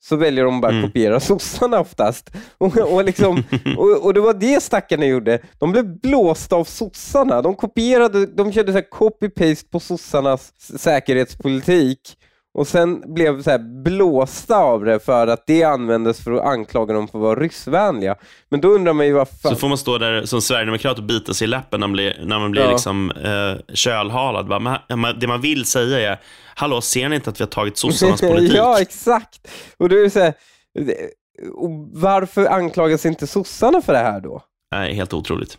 så 0.01 0.17
väljer 0.17 0.45
de 0.45 0.61
bara 0.61 0.73
mm. 0.73 0.83
kopiera 0.83 1.21
sossarna 1.29 1.81
oftast. 1.81 2.31
Och, 2.59 2.79
och, 2.79 3.05
liksom, 3.05 3.45
och, 3.77 4.05
och, 4.05 4.15
det 4.15 4.21
var 4.21 4.35
det 4.35 4.63
stackarna 4.63 5.07
gjorde. 5.07 5.39
De 5.59 5.73
blev 5.73 6.01
blåsta 6.01 6.57
av 6.57 6.65
sossarna. 6.65 7.43
De 7.43 7.55
kopierade, 7.55 8.27
de 8.27 8.53
körde 8.53 8.73
så 8.73 8.79
copy-paste 8.79 9.71
på 9.71 9.81
sossarnas 9.81 10.53
säkerhetspolitik 10.79 12.17
och 12.55 12.69
sen 12.69 13.15
blev 13.15 13.43
så 13.43 13.59
blåsta 13.59 14.57
av 14.57 14.85
det 14.85 15.01
för 15.01 15.27
att 15.27 15.47
det 15.47 15.63
användes 15.63 16.25
för 16.25 16.33
att 16.33 16.45
anklaga 16.45 16.95
dem 16.95 17.09
för 17.09 17.19
att 17.19 17.23
vara 17.23 17.41
ryssvänliga. 17.41 18.17
Men 18.49 18.61
då 18.61 18.69
undrar 18.69 18.93
man 18.93 19.07
ju 19.07 19.13
varför... 19.13 19.49
Så 19.49 19.57
får 19.57 19.69
man 19.69 19.79
stå 19.79 19.99
där 19.99 20.25
som 20.25 20.43
sverigedemokrat 20.43 20.99
och 20.99 21.05
bita 21.05 21.35
sig 21.35 21.45
i 21.45 21.49
läppen 21.49 21.81
när 21.81 21.87
man 21.87 21.93
blir, 21.93 22.21
när 22.25 22.39
man 22.39 22.51
blir 22.51 22.63
ja. 22.63 22.71
liksom, 22.71 23.11
eh, 23.11 23.75
kölhalad. 23.75 24.79
det 25.21 25.27
man 25.27 25.41
vill 25.41 25.65
säga 25.65 26.13
är, 26.13 26.21
hallå, 26.55 26.81
ser 26.81 27.09
ni 27.09 27.17
inte 27.17 27.31
att 27.31 27.41
vi 27.41 27.45
har 27.45 27.51
tagit 27.51 27.79
sossarnas 27.79 28.21
politik? 28.33 28.57
ja, 28.57 28.81
exakt. 28.81 29.49
Och 29.77 29.89
du 29.89 30.05
är 30.05 30.09
så 30.09 30.21
här, 30.21 30.35
varför 31.93 32.47
anklagas 32.47 33.07
inte 33.07 33.27
sossarna 33.27 33.83
för 33.83 33.93
det 33.93 33.99
här 33.99 34.21
då? 34.21 34.43
Nej, 34.73 34.95
helt 34.95 35.15
otroligt. 35.15 35.59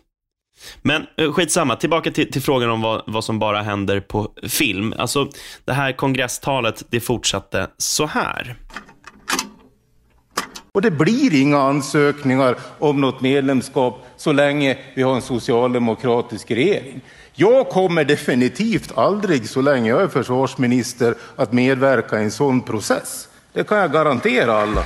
Men 0.82 1.06
eh, 1.16 1.32
skitsamma, 1.32 1.76
tillbaka 1.76 2.10
till, 2.10 2.32
till 2.32 2.42
frågan 2.42 2.70
om 2.70 2.80
vad, 2.80 3.02
vad 3.06 3.24
som 3.24 3.38
bara 3.38 3.62
händer 3.62 4.00
på 4.00 4.30
film. 4.48 4.94
Alltså, 4.98 5.28
det 5.64 5.72
här 5.72 5.92
kongresstalet, 5.92 6.82
det 6.90 7.00
fortsatte 7.00 7.70
så 7.76 8.06
här. 8.06 8.56
Och 10.72 10.82
det 10.82 10.90
blir 10.90 11.40
inga 11.42 11.58
ansökningar 11.58 12.56
om 12.78 13.00
något 13.00 13.20
medlemskap 13.20 14.06
så 14.16 14.32
länge 14.32 14.78
vi 14.94 15.02
har 15.02 15.14
en 15.14 15.22
socialdemokratisk 15.22 16.50
regering. 16.50 17.00
Jag 17.34 17.68
kommer 17.68 18.04
definitivt 18.04 18.98
aldrig, 18.98 19.48
så 19.48 19.60
länge 19.60 19.90
jag 19.90 20.02
är 20.02 20.08
försvarsminister, 20.08 21.14
att 21.36 21.52
medverka 21.52 22.20
i 22.20 22.24
en 22.24 22.30
sån 22.30 22.60
process. 22.60 23.28
Det 23.52 23.64
kan 23.64 23.78
jag 23.78 23.92
garantera 23.92 24.62
alla 24.62 24.84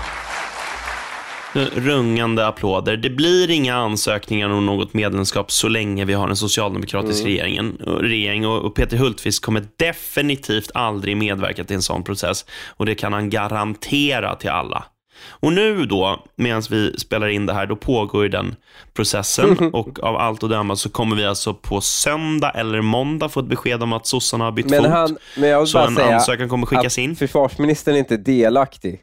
rungande 1.55 2.47
applåder. 2.47 2.97
Det 2.97 3.11
blir 3.11 3.51
inga 3.51 3.75
ansökningar 3.75 4.49
om 4.49 4.67
något 4.67 4.95
medlemskap 4.95 5.53
så 5.53 5.69
länge 5.69 6.05
vi 6.05 6.13
har 6.13 6.29
en 6.29 6.37
socialdemokratisk 6.37 7.21
mm. 7.21 7.33
regeringen, 7.33 7.79
regering. 7.87 8.47
Och 8.47 8.75
Peter 8.75 8.97
Hultqvist 8.97 9.43
kommer 9.43 9.67
definitivt 9.77 10.71
aldrig 10.75 11.17
medverka 11.17 11.65
till 11.65 11.77
en 11.77 11.83
sån 11.83 12.03
process. 12.03 12.45
Och 12.69 12.87
det 12.87 12.95
kan 12.95 13.13
han 13.13 13.31
garantera 13.31 14.35
till 14.35 14.51
alla. 14.51 14.85
Och 15.29 15.53
nu 15.53 15.87
då, 15.87 16.25
medan 16.37 16.63
vi 16.71 16.99
spelar 16.99 17.29
in 17.29 17.47
det 17.47 17.55
här, 17.55 17.67
då 17.67 17.77
pågår 17.77 18.29
den 18.29 18.57
processen 18.95 19.59
och 19.73 20.01
av 20.03 20.17
allt 20.17 20.43
att 20.43 20.51
döma 20.51 20.77
så 20.77 20.89
kommer 20.89 21.17
vi 21.17 21.25
alltså 21.25 21.55
på 21.55 21.81
söndag 21.81 22.51
eller 22.51 22.81
måndag 22.81 23.29
få 23.29 23.41
ett 23.41 23.47
besked 23.47 23.83
om 23.83 23.93
att 23.93 24.07
sossarna 24.07 24.45
har 24.45 24.53
bytt 24.53 24.71
Men, 24.71 24.83
fot. 24.83 24.93
han, 24.93 25.19
men 25.37 25.49
jag 25.49 25.61
vill 25.61 25.69
så 25.69 25.79
bara 25.79 25.87
en 25.87 25.95
säga 25.95 26.15
ansökan 26.15 26.49
kommer 26.49 26.67
skickas 26.67 26.95
att 26.95 26.99
in. 26.99 27.17
försvarsministern 27.17 27.95
är 27.95 27.99
inte 27.99 28.17
delaktig. 28.17 29.01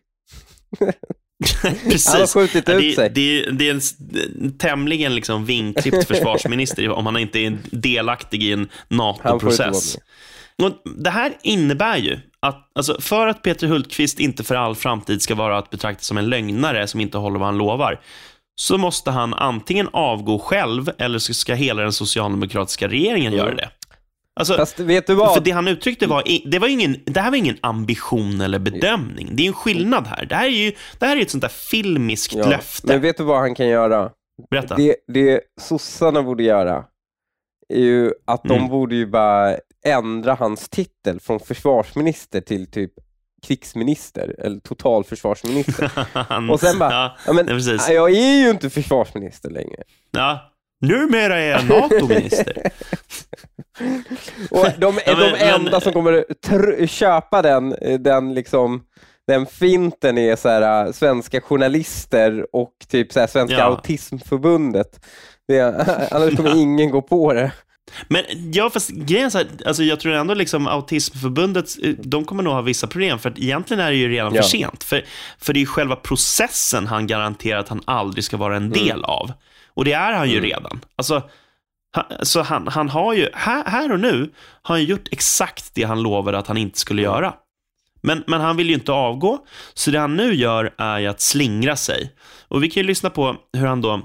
Precis. 1.62 2.08
Han 2.08 2.20
har 2.20 2.28
skjutit 2.28 2.70
ut 2.70 2.82
det, 2.82 2.96
sig. 2.96 3.10
Det, 3.10 3.52
det 3.52 3.70
är 3.70 3.74
en 3.74 4.58
tämligen 4.58 5.16
liksom 5.16 5.46
vinklippt 5.46 6.04
försvarsminister 6.08 6.90
om 6.90 7.06
han 7.06 7.18
inte 7.18 7.40
är 7.40 7.58
delaktig 7.72 8.44
i 8.44 8.52
en 8.52 8.70
NATO-process. 8.88 9.98
Det 10.96 11.10
här 11.10 11.34
innebär 11.44 11.98
ju 11.98 12.20
att 12.40 12.72
alltså, 12.76 13.02
för 13.02 13.28
att 13.28 13.42
Peter 13.42 13.68
Hultqvist 13.68 14.20
inte 14.20 14.44
för 14.44 14.56
all 14.56 14.76
framtid 14.76 15.22
ska 15.22 15.36
vara 15.36 15.58
att 15.58 15.70
betrakta 15.70 16.04
som 16.04 16.18
en 16.18 16.30
lögnare 16.30 16.88
som 16.88 17.00
inte 17.00 17.18
håller 17.18 17.40
vad 17.40 17.48
han 17.48 17.58
lovar, 17.58 18.02
så 18.56 18.78
måste 18.78 19.12
han 19.12 19.34
antingen 19.34 19.90
avgå 19.94 20.40
själv 20.40 20.92
eller 20.98 21.20
så 21.20 21.34
ska 21.34 21.54
hela 21.54 21.82
den 21.82 21.94
socialdemokratiska 21.94 22.88
regeringen 22.88 23.34
göra 23.34 23.56
det. 23.56 23.70
Alltså, 24.42 24.58
Fast 24.58 24.80
vet 24.80 25.08
du 25.08 25.14
vad? 25.16 25.34
för 25.34 25.42
det 25.42 25.52
han 25.52 25.68
uttryckte 25.68 26.08
var, 26.08 26.24
det, 26.46 26.60
var 26.60 26.68
ingen, 26.68 26.96
det 27.06 27.20
här 27.20 27.30
var 27.32 27.38
ingen 27.38 27.58
ambition 27.62 28.42
eller 28.42 28.60
bedömning. 28.60 29.30
Det 29.32 29.44
är 29.44 29.48
en 29.48 29.54
skillnad 29.54 30.08
här. 30.08 30.26
Det 30.26 30.36
här 30.36 30.46
är 30.46 30.50
ju 30.50 30.72
det 31.00 31.06
här 31.06 31.18
är 31.18 31.22
ett 31.22 31.30
sånt 31.30 31.42
där 31.42 31.50
filmiskt 31.50 32.34
Ja, 32.36 32.50
löfte. 32.50 32.88
Men 32.88 33.02
vet 33.02 33.18
du 33.18 33.24
vad 33.24 33.40
han 33.40 33.56
kan 33.56 33.68
göra? 33.68 34.10
Berätta. 34.50 34.76
Det, 34.76 34.96
det 35.14 35.42
sossarna 35.62 36.24
borde 36.24 36.44
göra 36.44 36.84
är 37.74 37.80
ju 37.80 38.12
att 38.28 38.44
de 38.44 38.58
Mm. 38.58 38.70
borde 38.70 38.96
ju 38.96 39.06
bara 39.08 39.58
ändra 39.86 40.34
hans 40.34 40.70
titel 40.70 41.20
från 41.20 41.40
försvarsminister 41.40 42.42
till 42.42 42.72
typ 42.72 42.92
krigsminister 43.48 44.36
eller 44.40 44.60
totalförsvarsminister. 44.60 45.92
Och 46.52 46.60
sen 46.60 46.80
bara, 46.80 47.12
ja, 47.28 47.34
men, 47.34 47.48
ja, 47.48 47.54
precis. 47.54 47.88
"Nej, 47.88 47.96
jag 47.96 48.12
är 48.12 48.44
ju 48.44 48.50
inte 48.50 48.70
försvarsminister 48.70 49.50
längre. 49.50 49.84
Ja. 50.12 50.51
Numera 50.82 51.40
är 51.40 51.50
jag 51.52 51.66
NATO-minister. 51.70 52.56
Och 54.52 54.68
de 54.78 54.98
är 54.98 55.02
Ja, 55.06 55.16
men- 55.18 55.32
de 55.34 55.38
enda 55.46 55.72
men- 55.72 55.82
som 55.82 55.94
kommer 55.94 56.26
tr- 56.48 56.88
köpa 56.88 57.42
den, 57.42 57.76
den 58.00 58.34
liksom 58.34 58.82
den 59.28 59.46
finten 59.46 60.18
är 60.18 60.36
så 60.36 60.50
här, 60.50 60.86
äh, 60.86 60.92
svenska 60.92 61.42
journalister 61.42 62.46
och 62.56 62.72
typ 62.88 63.12
så 63.14 63.20
här, 63.20 63.28
Svenska 63.28 63.58
Ja. 63.58 63.64
autismförbundet. 63.64 65.06
Det 65.48 65.60
annars 66.12 66.36
kommer 66.38 66.56
ingen 66.58 66.90
gå 66.92 67.02
på 67.02 67.34
det. 67.34 67.52
Men 68.08 68.24
ja, 68.54 68.70
fast 68.70 68.90
grejen 68.90 69.32
så 69.32 69.38
här, 69.38 69.48
alltså 69.66 69.84
jag 69.84 70.00
tror 70.00 70.14
ändå 70.14 70.34
liksom 70.34 70.68
Autismförbundet, 70.68 71.66
eh, 71.84 71.90
de 71.90 72.26
kommer 72.26 72.44
nog 72.44 72.54
ha 72.54 72.62
vissa 72.62 72.88
problem, 72.88 73.20
för 73.20 73.34
egentligen 73.38 73.84
är 73.86 73.90
det 73.92 73.98
ju 73.98 74.10
redan 74.10 74.34
Ja. 74.36 74.42
för 74.42 74.50
sent. 74.50 74.84
För, 74.84 75.06
för 75.40 75.54
det 75.54 75.62
är 75.62 75.66
själva 75.66 75.96
processen 75.96 76.88
han 76.88 77.08
garanterar 77.08 77.60
att 77.60 77.70
han 77.70 77.82
aldrig 77.86 78.24
ska 78.24 78.38
vara 78.38 78.56
en 78.56 78.66
Mm. 78.66 78.86
del 78.86 79.04
av. 79.04 79.32
Och 79.74 79.86
det 79.86 79.94
är 79.94 80.14
han 80.14 80.30
ju 80.30 80.42
redan. 80.42 80.82
Alltså, 80.96 81.30
han, 81.92 82.26
så 82.26 82.42
han, 82.42 82.68
han 82.68 82.90
har 82.90 83.14
ju, 83.14 83.30
här, 83.34 83.66
här 83.66 83.92
och 83.92 84.00
nu, 84.00 84.32
har 84.62 84.76
han 84.76 84.84
gjort 84.84 85.08
exakt 85.12 85.72
det 85.74 85.84
han 85.84 86.02
lovade 86.04 86.38
att 86.38 86.48
han 86.48 86.58
inte 86.58 86.80
skulle 86.80 87.02
göra. 87.02 87.34
Men, 88.02 88.24
men 88.28 88.42
han 88.42 88.58
vill 88.58 88.68
ju 88.68 88.74
inte 88.74 88.92
avgå, 88.92 89.46
så 89.74 89.92
det 89.92 90.00
han 90.00 90.16
nu 90.16 90.34
gör 90.34 90.74
är 90.78 91.00
ju 91.00 91.08
att 91.08 91.22
slingra 91.22 91.76
sig. 91.76 92.14
Och 92.48 92.64
vi 92.64 92.70
kan 92.70 92.84
ju 92.84 92.88
lyssna 92.88 93.10
på 93.10 93.36
hur 93.54 93.66
han 93.66 93.82
då 93.82 94.02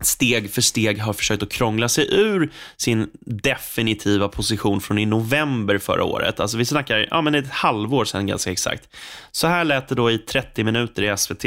steg 0.00 0.50
för 0.50 0.62
steg 0.62 1.00
har 1.00 1.12
försökt 1.12 1.42
att 1.42 1.50
krångla 1.50 1.88
sig 1.88 2.14
ur 2.14 2.52
sin 2.76 3.10
definitiva 3.20 4.28
position 4.28 4.80
från 4.80 4.98
i 4.98 5.06
november 5.06 5.78
förra 5.78 6.04
året. 6.04 6.40
Alltså 6.40 6.56
vi 6.56 6.64
snackar 6.64 7.06
ja, 7.10 7.22
men 7.22 7.34
ett 7.34 7.50
halvår 7.50 8.04
sedan 8.04 8.26
ganska 8.26 8.52
exakt. 8.52 8.88
Så 9.30 9.46
här 9.46 9.64
lät 9.64 9.88
det 9.88 9.94
då 9.94 10.10
i 10.10 10.18
30 10.18 10.64
minuter 10.64 11.02
i 11.02 11.16
SVT. 11.16 11.44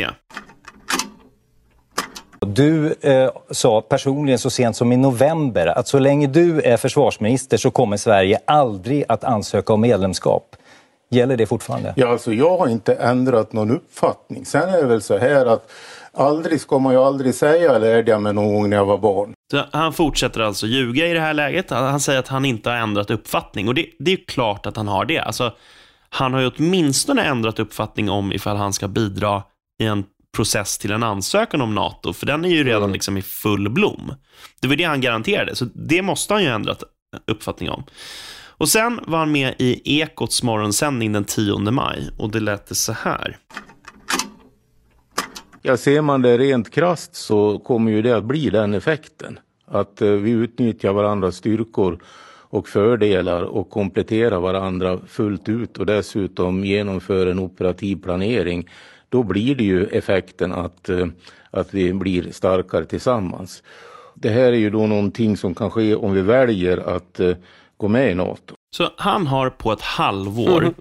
Du 2.55 2.95
eh, 3.01 3.29
sa 3.51 3.81
personligen 3.81 4.39
så 4.39 4.49
sent 4.49 4.75
som 4.75 4.91
i 4.91 4.97
november 4.97 5.67
att 5.67 5.87
så 5.87 5.99
länge 5.99 6.27
du 6.27 6.61
är 6.61 6.77
försvarsminister 6.77 7.57
så 7.57 7.71
kommer 7.71 7.97
Sverige 7.97 8.39
aldrig 8.47 9.03
att 9.07 9.23
ansöka 9.23 9.73
om 9.73 9.81
medlemskap. 9.81 10.55
Gäller 11.09 11.37
det 11.37 11.45
fortfarande? 11.45 11.93
Ja, 11.95 12.07
alltså 12.07 12.33
jag 12.33 12.57
har 12.57 12.67
inte 12.67 12.93
ändrat 12.93 13.53
någon 13.53 13.71
uppfattning. 13.71 14.45
Sen 14.45 14.69
är 14.69 14.77
det 14.77 14.87
väl 14.87 15.01
så 15.01 15.17
här 15.17 15.45
att 15.45 15.71
aldrig 16.13 16.61
ska 16.61 16.79
man 16.79 16.93
ju 16.93 16.99
aldrig 16.99 17.35
säga, 17.35 17.77
lärde 17.77 18.11
jag 18.11 18.21
mig 18.21 18.33
någon 18.33 18.53
gång 18.53 18.69
när 18.69 18.77
jag 18.77 18.85
var 18.85 18.97
barn. 18.97 19.33
Så 19.51 19.63
han 19.71 19.93
fortsätter 19.93 20.41
alltså 20.41 20.67
ljuga 20.67 21.07
i 21.07 21.13
det 21.13 21.19
här 21.19 21.33
läget. 21.33 21.69
Han 21.69 21.99
säger 21.99 22.19
att 22.19 22.27
han 22.27 22.45
inte 22.45 22.69
har 22.69 22.77
ändrat 22.77 23.11
uppfattning. 23.11 23.67
Och 23.67 23.75
det, 23.75 23.85
det 23.99 24.11
är 24.11 24.17
ju 24.17 24.25
klart 24.25 24.65
att 24.65 24.77
han 24.77 24.87
har 24.87 25.05
det. 25.05 25.19
Alltså, 25.19 25.51
han 26.09 26.33
har 26.33 26.41
ju 26.41 26.51
åtminstone 26.57 27.23
ändrat 27.23 27.59
uppfattning 27.59 28.09
om 28.09 28.31
ifall 28.33 28.57
han 28.57 28.73
ska 28.73 28.87
bidra 28.87 29.43
i 29.81 29.85
en 29.85 30.03
process 30.35 30.77
till 30.77 30.91
en 30.91 31.03
ansökan 31.03 31.61
om 31.61 31.75
NATO, 31.75 32.13
för 32.13 32.25
den 32.25 32.45
är 32.45 32.49
ju 32.49 32.63
redan 32.63 32.91
liksom 32.91 33.17
i 33.17 33.21
full 33.21 33.69
blom. 33.69 34.13
Det 34.59 34.67
var 34.67 34.75
det 34.75 34.83
han 34.83 35.01
garanterade, 35.01 35.55
så 35.55 35.65
det 35.65 36.01
måste 36.01 36.33
han 36.33 36.43
ju 36.43 36.49
ha 36.49 36.55
ändrat 36.55 36.83
uppfattning 37.27 37.69
om. 37.69 37.83
Och 38.61 38.69
sen 38.69 38.99
var 39.07 39.19
han 39.19 39.31
med 39.31 39.55
i 39.57 39.99
Ekots 39.99 40.43
morgonsändning 40.43 41.11
den 41.11 41.23
10 41.25 41.57
maj 41.59 42.09
och 42.17 42.31
det 42.31 42.39
lät 42.39 42.67
det 42.67 42.75
så 42.75 42.93
här. 42.93 43.37
Ja, 45.61 45.77
ser 45.77 46.01
man 46.01 46.21
det 46.21 46.37
rent 46.37 46.71
krasst 46.71 47.15
så 47.15 47.59
kommer 47.59 47.91
ju 47.91 48.01
det 48.01 48.17
att 48.17 48.23
bli 48.23 48.49
den 48.49 48.73
effekten. 48.73 49.39
Att 49.65 50.01
eh, 50.01 50.09
vi 50.09 50.31
utnyttjar 50.31 50.93
varandras 50.93 51.35
styrkor 51.35 51.99
och 52.51 52.67
fördelar 52.67 53.41
och 53.41 53.69
kompletterar 53.69 54.39
varandra 54.39 54.99
fullt 55.07 55.49
ut 55.49 55.77
och 55.77 55.85
dessutom 55.85 56.65
genomför 56.65 57.27
en 57.27 57.39
operativ 57.39 57.95
planering. 57.95 58.69
Då 59.11 59.23
blir 59.23 59.55
det 59.55 59.63
ju 59.63 59.85
effekten 59.85 60.51
att, 60.51 60.89
eh, 60.89 61.07
att 61.51 61.73
vi 61.73 61.93
blir 61.93 62.31
starkare 62.31 62.85
tillsammans. 62.85 63.63
Det 64.15 64.29
här 64.29 64.53
är 64.53 64.57
ju 64.57 64.69
då 64.69 64.87
någonting 64.87 65.37
som 65.37 65.55
kan 65.55 65.71
ske 65.71 65.95
om 65.95 66.13
vi 66.13 66.21
väljer 66.21 66.77
att 66.77 67.19
eh, 67.19 67.35
gå 67.77 67.87
med 67.87 68.11
i 68.11 68.15
NATO. 68.15 68.55
Så 68.75 68.89
han 68.97 69.27
har 69.27 69.49
på 69.49 69.71
ett 69.71 69.81
halvår 69.81 70.73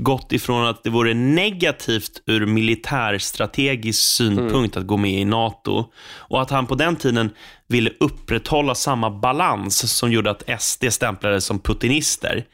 gått 0.00 0.32
ifrån 0.32 0.66
att 0.66 0.84
det 0.84 0.90
vore 0.90 1.14
negativt 1.14 2.22
ur 2.26 2.46
militärstrategisk 2.46 4.02
synpunkt 4.02 4.76
att 4.76 4.86
gå 4.86 4.96
med 4.96 5.20
i 5.20 5.24
NATO 5.24 5.84
och 6.16 6.42
att 6.42 6.50
han 6.50 6.66
på 6.66 6.74
den 6.74 6.96
tiden 6.96 7.30
ville 7.68 7.90
upprätthålla 8.00 8.74
samma 8.74 9.10
balans 9.10 9.96
som 9.96 10.12
gjorde 10.12 10.30
att 10.30 10.62
SD 10.62 10.84
stämplades 10.90 11.44
som 11.44 11.58
putinister 11.58 12.44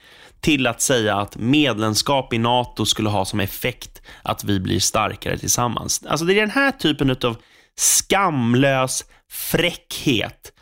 till 0.40 0.66
att 0.66 0.80
säga 0.80 1.16
att 1.16 1.36
medlemskap 1.36 2.32
i 2.32 2.38
NATO 2.38 2.86
skulle 2.86 3.08
ha 3.08 3.24
som 3.24 3.40
effekt 3.40 4.02
att 4.22 4.44
vi 4.44 4.60
blir 4.60 4.80
starkare 4.80 5.38
tillsammans. 5.38 6.02
Alltså 6.08 6.24
det 6.26 6.34
är 6.34 6.40
den 6.40 6.50
här 6.50 6.70
typen 6.70 7.10
av 7.10 7.36
skamlös 7.76 9.04
fräckhet. 9.30 10.52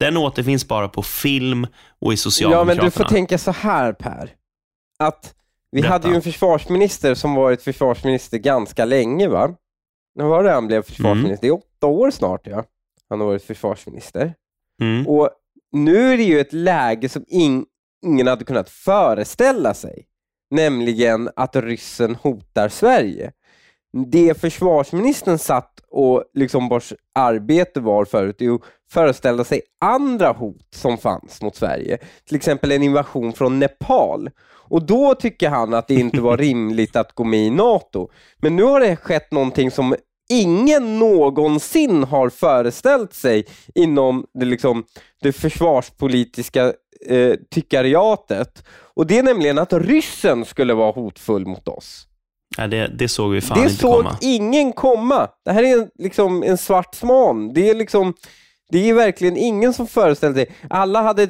Den 0.00 0.16
återfinns 0.16 0.68
bara 0.68 0.88
på 0.88 1.02
film 1.02 1.66
och 1.98 2.12
i 2.12 2.14
Ja, 2.14 2.16
Socialdemokraterna. 2.16 2.74
men 2.82 2.84
du 2.84 2.90
får 2.90 3.04
tänka 3.04 3.38
så 3.38 3.50
här 3.50 3.92
Per. 3.92 4.30
Att 4.98 5.34
vi 5.70 5.80
Berätta. 5.80 5.92
hade 5.92 6.08
ju 6.08 6.14
en 6.14 6.22
försvarsminister 6.22 7.14
som 7.14 7.34
varit 7.34 7.62
försvarsminister 7.62 8.38
ganska 8.38 8.84
länge 8.84 9.28
va? 9.28 9.50
När 10.14 10.24
var 10.24 10.44
det 10.44 10.50
han 10.50 10.66
blev 10.66 10.82
försvarsminister? 10.82 11.40
Det 11.40 11.48
är 11.48 11.52
åtta 11.52 11.86
år 11.86 12.10
snart 12.10 12.46
ja. 12.46 12.64
Han 13.08 13.20
har 13.20 13.26
varit 13.26 13.44
försvarsminister. 13.44 14.34
Mm. 14.82 15.06
Och 15.06 15.30
nu 15.72 16.12
är 16.12 16.16
det 16.16 16.22
ju 16.22 16.40
ett 16.40 16.52
läge 16.52 17.08
som 17.08 17.24
in, 17.28 17.66
ingen 18.06 18.26
hade 18.26 18.44
kunnat 18.44 18.70
föreställa 18.70 19.74
sig. 19.74 20.04
Nämligen 20.50 21.30
att 21.36 21.56
ryssen 21.56 22.14
hotar 22.14 22.68
Sverige. 22.68 23.32
Det 24.06 24.40
försvarsministern 24.40 25.38
satt 25.38 25.80
och 25.90 26.24
liksom 26.34 26.68
vars 26.68 26.92
arbete 27.14 27.80
var 27.80 28.04
förut 28.04 28.42
är 28.42 28.54
att 28.54 28.60
föreställa 28.90 29.44
sig 29.44 29.60
andra 29.80 30.32
hot 30.32 30.74
som 30.74 30.98
fanns 30.98 31.42
mot 31.42 31.56
Sverige. 31.56 31.98
Till 32.28 32.36
exempel 32.36 32.72
en 32.72 32.82
invasion 32.82 33.32
från 33.32 33.58
Nepal. 33.58 34.30
Och 34.70 34.86
då 34.86 35.14
tycker 35.14 35.48
han 35.48 35.74
att 35.74 35.88
det 35.88 35.94
inte 35.94 36.20
var 36.20 36.36
rimligt 36.36 36.96
att 36.96 37.12
gå 37.12 37.24
med 37.24 37.40
i 37.40 37.50
NATO. 37.50 38.10
Men 38.36 38.56
nu 38.56 38.62
har 38.62 38.80
det 38.80 38.96
skett 38.96 39.32
någonting 39.32 39.70
som 39.70 39.96
ingen 40.28 40.98
någonsin 40.98 42.04
har 42.04 42.30
föreställt 42.30 43.14
sig 43.14 43.46
inom 43.74 44.26
det, 44.34 44.44
liksom, 44.44 44.84
det 45.22 45.32
försvarspolitiska 45.32 46.72
eh, 47.06 47.34
tyckariatet. 47.50 48.64
Och 48.94 49.06
det 49.06 49.18
är 49.18 49.22
nämligen 49.22 49.58
att 49.58 49.72
ryssen 49.72 50.44
skulle 50.44 50.74
vara 50.74 50.92
hotfull 50.92 51.46
mot 51.46 51.68
oss. 51.68 52.04
Nej, 52.58 52.68
det, 52.68 52.90
det 52.98 53.08
såg 53.08 53.32
vi 53.32 53.40
fan 53.40 53.58
det 53.58 53.64
inte 53.64 53.74
såg 53.74 54.04
komma. 54.04 54.16
ingen 54.20 54.72
komma. 54.72 55.28
Det 55.44 55.52
här 55.52 55.62
är 55.62 55.78
en, 55.78 55.88
liksom 55.98 56.42
en 56.42 56.58
svart 56.58 56.94
svan. 56.94 57.52
Det 57.54 57.70
är 57.70 57.74
liksom 57.74 58.14
det 58.70 58.90
är 58.90 58.94
verkligen 58.94 59.36
ingen 59.36 59.72
som 59.72 59.86
föreställde 59.86 60.40
sig. 60.40 60.54
Alla 60.70 61.02
hade, 61.02 61.28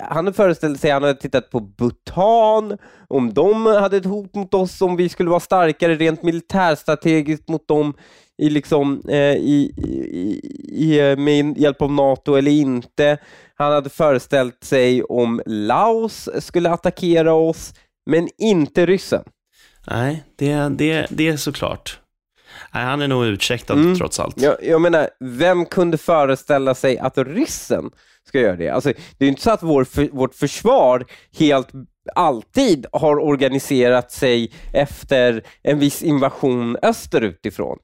han 0.00 0.16
hade 0.24 0.32
föreställt 0.32 0.80
sig, 0.80 0.90
han 0.90 1.02
hade 1.02 1.20
tittat 1.20 1.50
på 1.50 1.60
Bhutan, 1.60 2.78
om 3.08 3.34
de 3.34 3.66
hade 3.66 3.96
ett 3.96 4.04
hot 4.04 4.34
mot 4.34 4.54
oss, 4.54 4.82
om 4.82 4.96
vi 4.96 5.08
skulle 5.08 5.30
vara 5.30 5.40
starkare 5.40 5.94
rent 5.94 6.22
militärstrategiskt 6.22 7.48
mot 7.48 7.68
dem 7.68 7.94
i 8.42 8.50
liksom, 8.50 9.02
eh, 9.08 9.16
i, 9.36 9.72
i, 9.76 10.40
i, 10.68 11.00
eh, 11.00 11.16
med 11.16 11.58
hjälp 11.58 11.82
av 11.82 11.92
NATO 11.92 12.34
eller 12.34 12.50
inte. 12.50 13.18
Han 13.54 13.72
hade 13.72 13.90
föreställt 13.90 14.64
sig 14.64 15.02
om 15.02 15.42
Laos 15.46 16.28
skulle 16.40 16.70
attackera 16.70 17.34
oss, 17.34 17.74
men 18.06 18.28
inte 18.38 18.86
ryssen. 18.86 19.24
Nej, 19.86 20.24
det, 20.36 20.68
det, 20.68 21.06
det 21.10 21.28
är 21.28 21.36
såklart. 21.36 21.98
Nej, 22.74 22.84
han 22.84 23.02
är 23.02 23.08
nog 23.08 23.24
ursäktad 23.24 23.74
Mm. 23.74 23.98
trots 23.98 24.20
allt. 24.20 24.40
Jag, 24.42 24.56
jag 24.62 24.80
menar, 24.80 25.08
vem 25.20 25.66
kunde 25.66 25.98
föreställa 25.98 26.74
sig 26.74 26.98
att 26.98 27.18
ryssen 27.18 27.90
ska 28.28 28.40
göra 28.40 28.56
det? 28.56 28.68
Alltså, 28.68 28.88
det 29.18 29.24
är 29.24 29.26
ju 29.26 29.28
inte 29.28 29.42
så 29.42 29.50
att 29.50 29.62
vår 29.62 29.84
för, 29.84 30.08
vårt 30.12 30.34
försvar 30.34 31.04
helt 31.38 31.68
alltid 32.14 32.86
har 32.92 33.18
organiserat 33.18 34.12
sig 34.12 34.52
efter 34.72 35.42
en 35.62 35.78
viss 35.78 36.02
invasion 36.02 36.76
österut 36.82 37.46
ifrån. 37.46 37.78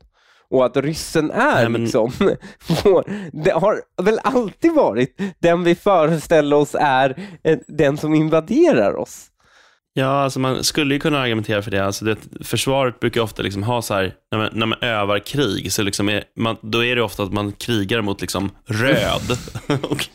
Och 0.50 0.64
att 0.66 0.76
ryssen 0.76 1.30
är 1.30 1.68
Nej, 1.68 1.80
liksom, 1.80 2.12
vår, 2.84 3.04
det 3.44 3.50
har 3.50 3.82
väl 4.02 4.18
alltid 4.24 4.72
varit 4.74 5.20
den 5.38 5.64
vi 5.64 5.74
föreställer 5.74 6.56
oss 6.56 6.76
är 6.80 7.16
eh, 7.44 7.58
den 7.68 7.96
som 7.96 8.14
invaderar 8.14 8.96
oss. 8.96 9.26
Ja, 9.92 10.06
alltså 10.22 10.40
man 10.40 10.64
skulle 10.64 10.94
ju 10.94 11.00
kunna 11.00 11.18
argumentera 11.20 11.62
för 11.62 11.70
det. 11.70 11.86
Alltså 11.86 12.04
det 12.04 12.16
försvaret 12.44 13.00
brukar 13.00 13.20
ofta 13.20 13.42
liksom 13.42 13.62
ha 13.62 13.82
så 13.82 13.94
här, 13.94 14.14
när 14.30 14.38
man, 14.38 14.48
när 14.52 14.66
man 14.66 14.78
övar 14.82 15.18
krig, 15.18 15.72
så 15.72 15.82
liksom 15.82 16.08
är 16.08 16.24
man, 16.36 16.56
då 16.62 16.84
är 16.84 16.96
det 16.96 17.02
ofta 17.02 17.22
att 17.22 17.32
man 17.32 17.52
krigar 17.52 18.00
mot 18.00 18.20
liksom 18.20 18.50
röd. 18.66 19.38
och 19.82 20.06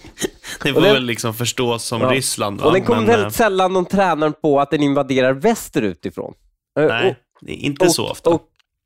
det 0.63 0.73
får 0.73 0.81
den- 0.81 0.93
väl 0.93 1.03
liksom 1.03 1.33
förstås 1.33 1.83
som 1.83 2.01
Ja. 2.01 2.07
Ryssland. 2.11 2.59
Och 2.61 2.65
va? 2.65 2.71
den 2.71 2.83
kommer 2.83 3.01
Men, 3.01 3.09
väldigt 3.09 3.25
eh, 3.25 3.31
sällan 3.37 3.73
någon 3.73 3.85
tränare 3.85 4.31
på 4.31 4.59
att 4.59 4.71
den 4.71 4.83
invaderar 4.83 5.33
västerut 5.33 6.05
ifrån. 6.05 6.33
Eh, 6.79 6.85
Nej, 6.85 7.09
och- 7.41 7.47
inte 7.49 7.89
så 7.89 8.07
ofta. 8.09 8.29
Och 8.29 8.41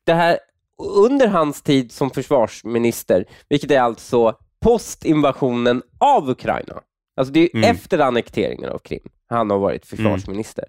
det 0.06 0.14
här, 0.14 0.38
under 0.84 1.28
hans 1.28 1.62
tid 1.62 1.92
som 1.92 2.10
försvarsminister, 2.12 3.26
vilket 3.50 3.72
är 3.72 3.80
alltså 3.82 4.36
postinvasionen 4.62 5.82
av 5.98 6.30
Ukraina, 6.30 6.82
alltså 7.18 7.34
det 7.34 7.40
är 7.40 7.50
Mm. 7.56 7.72
efter 7.72 8.00
annekteringen 8.00 8.70
av 8.70 8.78
Krim, 8.78 9.10
han 9.30 9.50
har 9.50 9.58
varit 9.60 9.86
försvarsminister. 9.86 10.66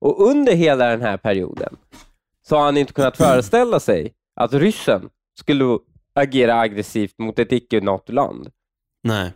Och 0.00 0.28
under 0.28 0.52
hela 0.54 0.86
den 0.88 1.00
här 1.02 1.16
perioden 1.16 1.76
så 2.48 2.56
har 2.56 2.64
han 2.64 2.76
inte 2.76 2.92
kunnat 2.92 3.16
föreställa 3.16 3.80
sig 3.80 4.12
att 4.40 4.52
ryssen 4.54 5.08
skulle 5.38 5.78
agera 6.14 6.60
aggressivt 6.60 7.18
mot 7.18 7.38
ett 7.38 7.52
icke-NATO-land. 7.52 8.50
Nej, 9.02 9.32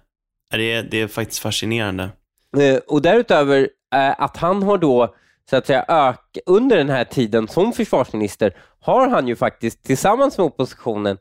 det 0.51 0.73
är, 0.73 0.83
det 0.83 1.01
är 1.01 1.07
faktiskt 1.09 1.41
fascinerande. 1.41 2.11
Eh, 2.59 2.77
Och 2.87 3.03
därutöver 3.03 3.69
eh, 3.95 4.21
att 4.21 4.37
han 4.37 4.63
har 4.63 4.79
då 4.79 5.15
så 5.51 5.57
att 5.57 5.67
säga 5.67 5.85
ök, 5.89 6.39
under 6.47 6.77
den 6.77 6.89
här 6.89 7.05
tiden 7.05 7.49
som 7.49 7.73
försvarsminister 7.73 8.57
har 8.81 9.09
han 9.09 9.29
ju 9.29 9.37
faktiskt 9.37 9.85
tillsammans 9.85 10.39
med 10.39 10.45
oppositionen 10.47 11.19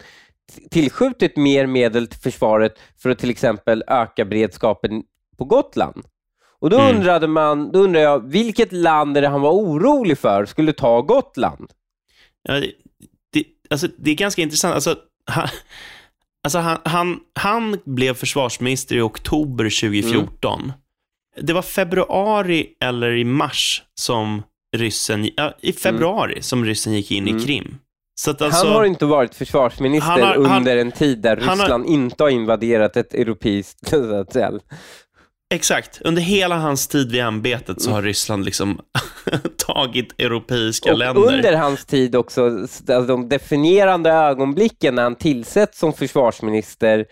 tillskjutit 0.71 1.37
mer 1.37 1.65
medel 1.65 2.07
till 2.07 2.19
försvaret 2.19 2.79
för 2.97 3.09
att 3.09 3.19
till 3.19 3.29
exempel 3.29 3.83
öka 3.87 4.25
beredskapen 4.25 5.03
på 5.37 5.45
Gotland. 5.45 6.03
Och 6.59 6.69
då 6.69 6.79
Mm. 6.79 6.95
undrade 6.95 7.27
man, 7.27 7.71
då 7.71 7.79
undrar 7.79 8.01
jag, 8.01 8.29
vilket 8.31 8.71
land 8.71 9.17
är 9.17 9.21
det 9.21 9.27
han 9.27 9.41
var 9.41 9.51
orolig 9.51 10.17
för 10.17 10.45
skulle 10.45 10.73
ta 10.73 11.01
Gotland? 11.01 11.71
Ja, 12.43 12.53
det, 13.33 13.43
alltså, 13.69 13.87
det 13.97 14.11
är 14.11 14.15
ganska 14.15 14.41
intressant. 14.41 14.75
Alltså, 14.75 14.95
han, 15.25 15.47
alltså, 16.43 16.59
han, 16.59 16.77
han, 16.85 17.19
han 17.35 17.79
blev 17.85 18.13
försvarsminister 18.13 18.95
i 18.95 19.01
oktober 19.01 19.63
2014. 19.63 20.71
Det 21.41 21.53
var 21.53 21.61
februari 21.61 22.67
eller 22.83 23.11
i 23.11 23.23
mars 23.23 23.83
som 23.99 24.43
ryssen, 24.77 25.29
ja, 25.37 25.53
i 25.61 25.73
februari 25.73 26.41
som 26.41 26.65
ryssen 26.65 26.93
gick 26.93 27.11
in 27.11 27.27
Mm. 27.27 27.37
i 27.41 27.45
Krim. 27.45 27.77
Alltså, 28.27 28.45
han 28.65 28.67
har 28.73 28.85
inte 28.85 29.05
varit 29.05 29.35
försvarsminister 29.35 30.09
Han 30.11 30.21
har- 30.21 30.35
han- 30.47 30.57
under 30.57 30.77
en 30.77 30.91
tid 30.91 31.19
där 31.21 31.37
han 31.37 31.47
har- 31.47 31.55
Ryssland 31.65 31.85
inte 31.85 32.23
har 32.23 32.29
invaderat 32.29 32.97
ett 32.97 33.13
europeiskt 33.13 33.87
säga. 34.33 34.51
Exakt. 35.53 36.01
Under 36.01 36.21
hela 36.21 36.55
hans 36.57 36.87
tid 36.87 37.11
vid 37.11 37.21
ämbetet 37.21 37.81
så 37.81 37.91
har 37.91 38.01
Ryssland 38.01 38.45
liksom 38.45 38.79
tagit 39.67 40.21
europeiska 40.21 40.91
Och 40.91 40.97
länder. 40.97 41.21
under 41.35 41.53
hans 41.53 41.85
tid 41.85 42.15
också, 42.15 42.45
alltså 42.45 43.01
de 43.07 43.29
definierande 43.29 44.09
ögonblicken 44.11 44.95
när 44.95 45.03
han 45.03 45.15
tillsätts 45.15 45.79
som 45.79 45.93
försvarsminister 45.93 47.05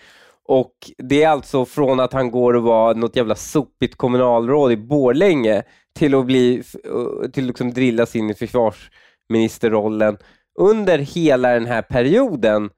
och 0.48 0.74
det 0.98 1.24
är 1.24 1.30
alltså 1.30 1.66
från 1.66 2.00
att 2.00 2.14
han 2.14 2.32
går 2.32 2.54
och 2.54 2.64
var 2.64 2.96
något 2.96 3.16
jävla 3.16 3.36
sopigt 3.36 3.96
kommunalråd 3.96 4.72
i 4.72 4.78
Borlänge 4.78 5.64
till 5.96 6.16
att 6.16 6.26
bli, 6.26 6.64
till 7.34 7.46
liksom 7.46 7.74
drillas 7.74 8.16
in 8.16 8.30
i 8.30 8.34
försvarsministerrollen. 8.34 10.18
Under 10.60 10.98
hela 10.98 11.50
den 11.54 11.66
här 11.66 11.82
perioden 11.82 12.70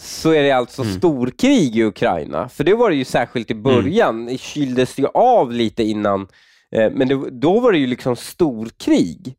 så 0.00 0.30
är 0.30 0.42
det 0.42 0.50
alltså 0.52 0.82
Mm. 0.82 0.94
storkrig 0.94 1.76
i 1.76 1.82
Ukraina. 1.84 2.48
För 2.48 2.64
det 2.64 2.74
var 2.74 2.90
det 2.90 2.96
ju 2.96 3.04
särskilt 3.04 3.50
i 3.50 3.54
början, 3.54 4.26
det 4.26 4.38
kyldes 4.38 4.98
ju 4.98 5.06
av 5.14 5.52
lite 5.52 5.82
innan, 5.82 6.28
eh, 6.72 6.90
men 6.92 7.08
det, 7.08 7.30
då 7.30 7.60
var 7.60 7.72
det 7.72 7.78
ju 7.78 7.86
liksom 7.86 8.16
storkrig 8.16 9.34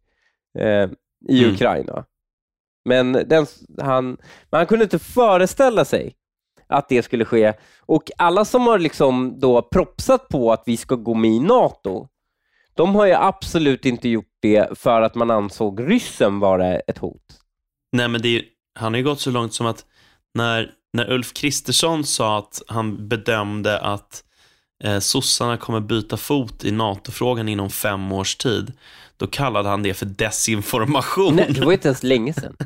eh, 0.60 0.90
i 1.30 1.44
Mm. 1.44 1.54
Ukraina. 1.54 2.06
Men, 2.86 3.12
den, 3.14 3.46
han, 3.82 4.06
men 4.50 4.58
han 4.58 4.66
kunde 4.68 4.84
inte 4.84 5.00
föreställa 5.00 5.86
sig 5.86 6.16
att 6.70 6.90
det 6.90 7.04
skulle 7.04 7.26
ske. 7.26 7.54
Och 7.80 8.12
alla 8.18 8.46
som 8.46 8.62
har 8.68 8.80
liksom 8.80 9.40
då 9.40 9.62
propsat 9.62 10.28
på 10.28 10.52
att 10.54 10.64
vi 10.66 10.78
ska 10.78 10.96
gå 10.96 11.14
med 11.14 11.32
i 11.32 11.40
NATO, 11.40 12.08
de 12.74 12.96
har 12.96 13.06
ju 13.06 13.14
absolut 13.14 13.86
inte 13.86 14.10
gjort 14.10 14.26
det 14.42 14.80
för 14.80 15.02
att 15.02 15.16
man 15.16 15.32
ansåg 15.32 15.90
ryssen 15.92 16.40
vara 16.40 16.76
ett 16.80 16.98
hot. 16.98 17.22
Nej, 17.92 18.08
men 18.08 18.22
ju- 18.22 18.44
han 18.80 18.94
har 18.94 18.98
ju 18.98 19.04
gått 19.04 19.20
så 19.22 19.32
långt 19.32 19.54
som 19.54 19.66
att 19.66 19.86
när, 20.34 20.72
när 20.94 21.12
Ulf 21.12 21.34
Kristersson 21.34 22.04
sa 22.04 22.38
att 22.38 22.62
han 22.68 23.08
bedömde 23.08 23.80
att 23.80 24.24
eh, 24.84 25.00
sossarna 25.00 25.58
kommer 25.58 25.80
byta 25.80 26.18
fot 26.18 26.64
i 26.64 26.72
NATO-frågan 26.72 27.50
inom 27.50 27.70
fem 27.70 28.12
års 28.12 28.36
tid, 28.36 28.74
då 29.18 29.28
kallade 29.28 29.70
han 29.70 29.84
det 29.84 29.94
för 29.94 30.06
desinformation. 30.06 31.36
Nej, 31.36 31.54
det 31.54 31.66
var 31.66 31.72
inte 31.74 31.88
ens 31.88 32.04
länge 32.04 32.34
sedan. 32.34 32.56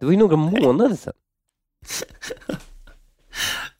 Det 0.00 0.04
var 0.06 0.12
ju 0.12 0.18
några 0.18 0.36
månader 0.36 0.96
sedan. 0.96 1.12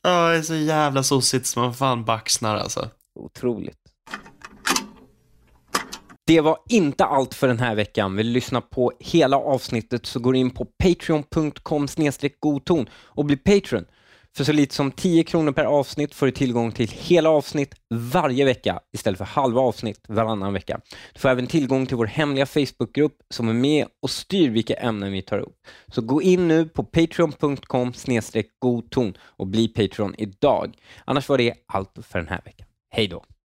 Ja, 0.02 0.28
det 0.28 0.36
är 0.36 0.42
så 0.42 0.54
jävla 0.54 1.02
sossigt 1.02 1.46
som 1.46 1.62
man 1.62 1.74
fan 1.74 2.04
baxnar 2.04 2.56
alltså. 2.56 2.90
Otroligt. 3.20 3.78
Det 6.26 6.40
var 6.40 6.58
inte 6.68 7.04
allt 7.04 7.34
för 7.34 7.48
den 7.48 7.58
här 7.58 7.74
veckan. 7.74 8.16
Vill 8.16 8.26
du 8.26 8.32
lyssna 8.32 8.60
på 8.60 8.92
hela 9.00 9.36
avsnittet 9.36 10.06
så 10.06 10.20
går 10.20 10.32
du 10.32 10.38
in 10.38 10.50
på 10.50 10.64
patreon.com 10.64 11.86
godton 12.40 12.86
och 12.92 13.24
bli 13.24 13.36
Patreon. 13.36 13.84
För 14.36 14.44
så 14.44 14.52
lite 14.52 14.74
som 14.74 14.90
10 14.90 15.24
kronor 15.24 15.52
per 15.52 15.64
avsnitt 15.64 16.14
får 16.14 16.26
du 16.26 16.32
tillgång 16.32 16.72
till 16.72 16.88
hela 16.88 17.30
avsnitt 17.30 17.74
varje 17.94 18.44
vecka 18.44 18.80
istället 18.92 19.18
för 19.18 19.24
halva 19.24 19.60
avsnitt 19.60 20.04
varannan 20.08 20.52
vecka. 20.52 20.80
Du 21.14 21.20
får 21.20 21.28
även 21.28 21.46
tillgång 21.46 21.86
till 21.86 21.96
vår 21.96 22.06
hemliga 22.06 22.46
Facebookgrupp 22.46 23.16
som 23.30 23.48
är 23.48 23.52
med 23.52 23.86
och 24.02 24.10
styr 24.10 24.50
vilka 24.50 24.74
ämnen 24.74 25.12
vi 25.12 25.22
tar 25.22 25.38
upp. 25.38 25.56
Så 25.88 26.02
gå 26.02 26.22
in 26.22 26.48
nu 26.48 26.68
på 26.68 26.84
patreon.com 26.84 27.92
godton 28.58 29.14
och 29.20 29.46
bli 29.46 29.68
Patreon 29.68 30.14
idag. 30.18 30.76
Annars 31.04 31.28
var 31.28 31.38
det 31.38 31.54
allt 31.66 31.98
för 32.02 32.18
den 32.18 32.28
här 32.28 32.40
veckan. 32.44 32.66
Hej 32.90 33.08
då! 33.08 33.24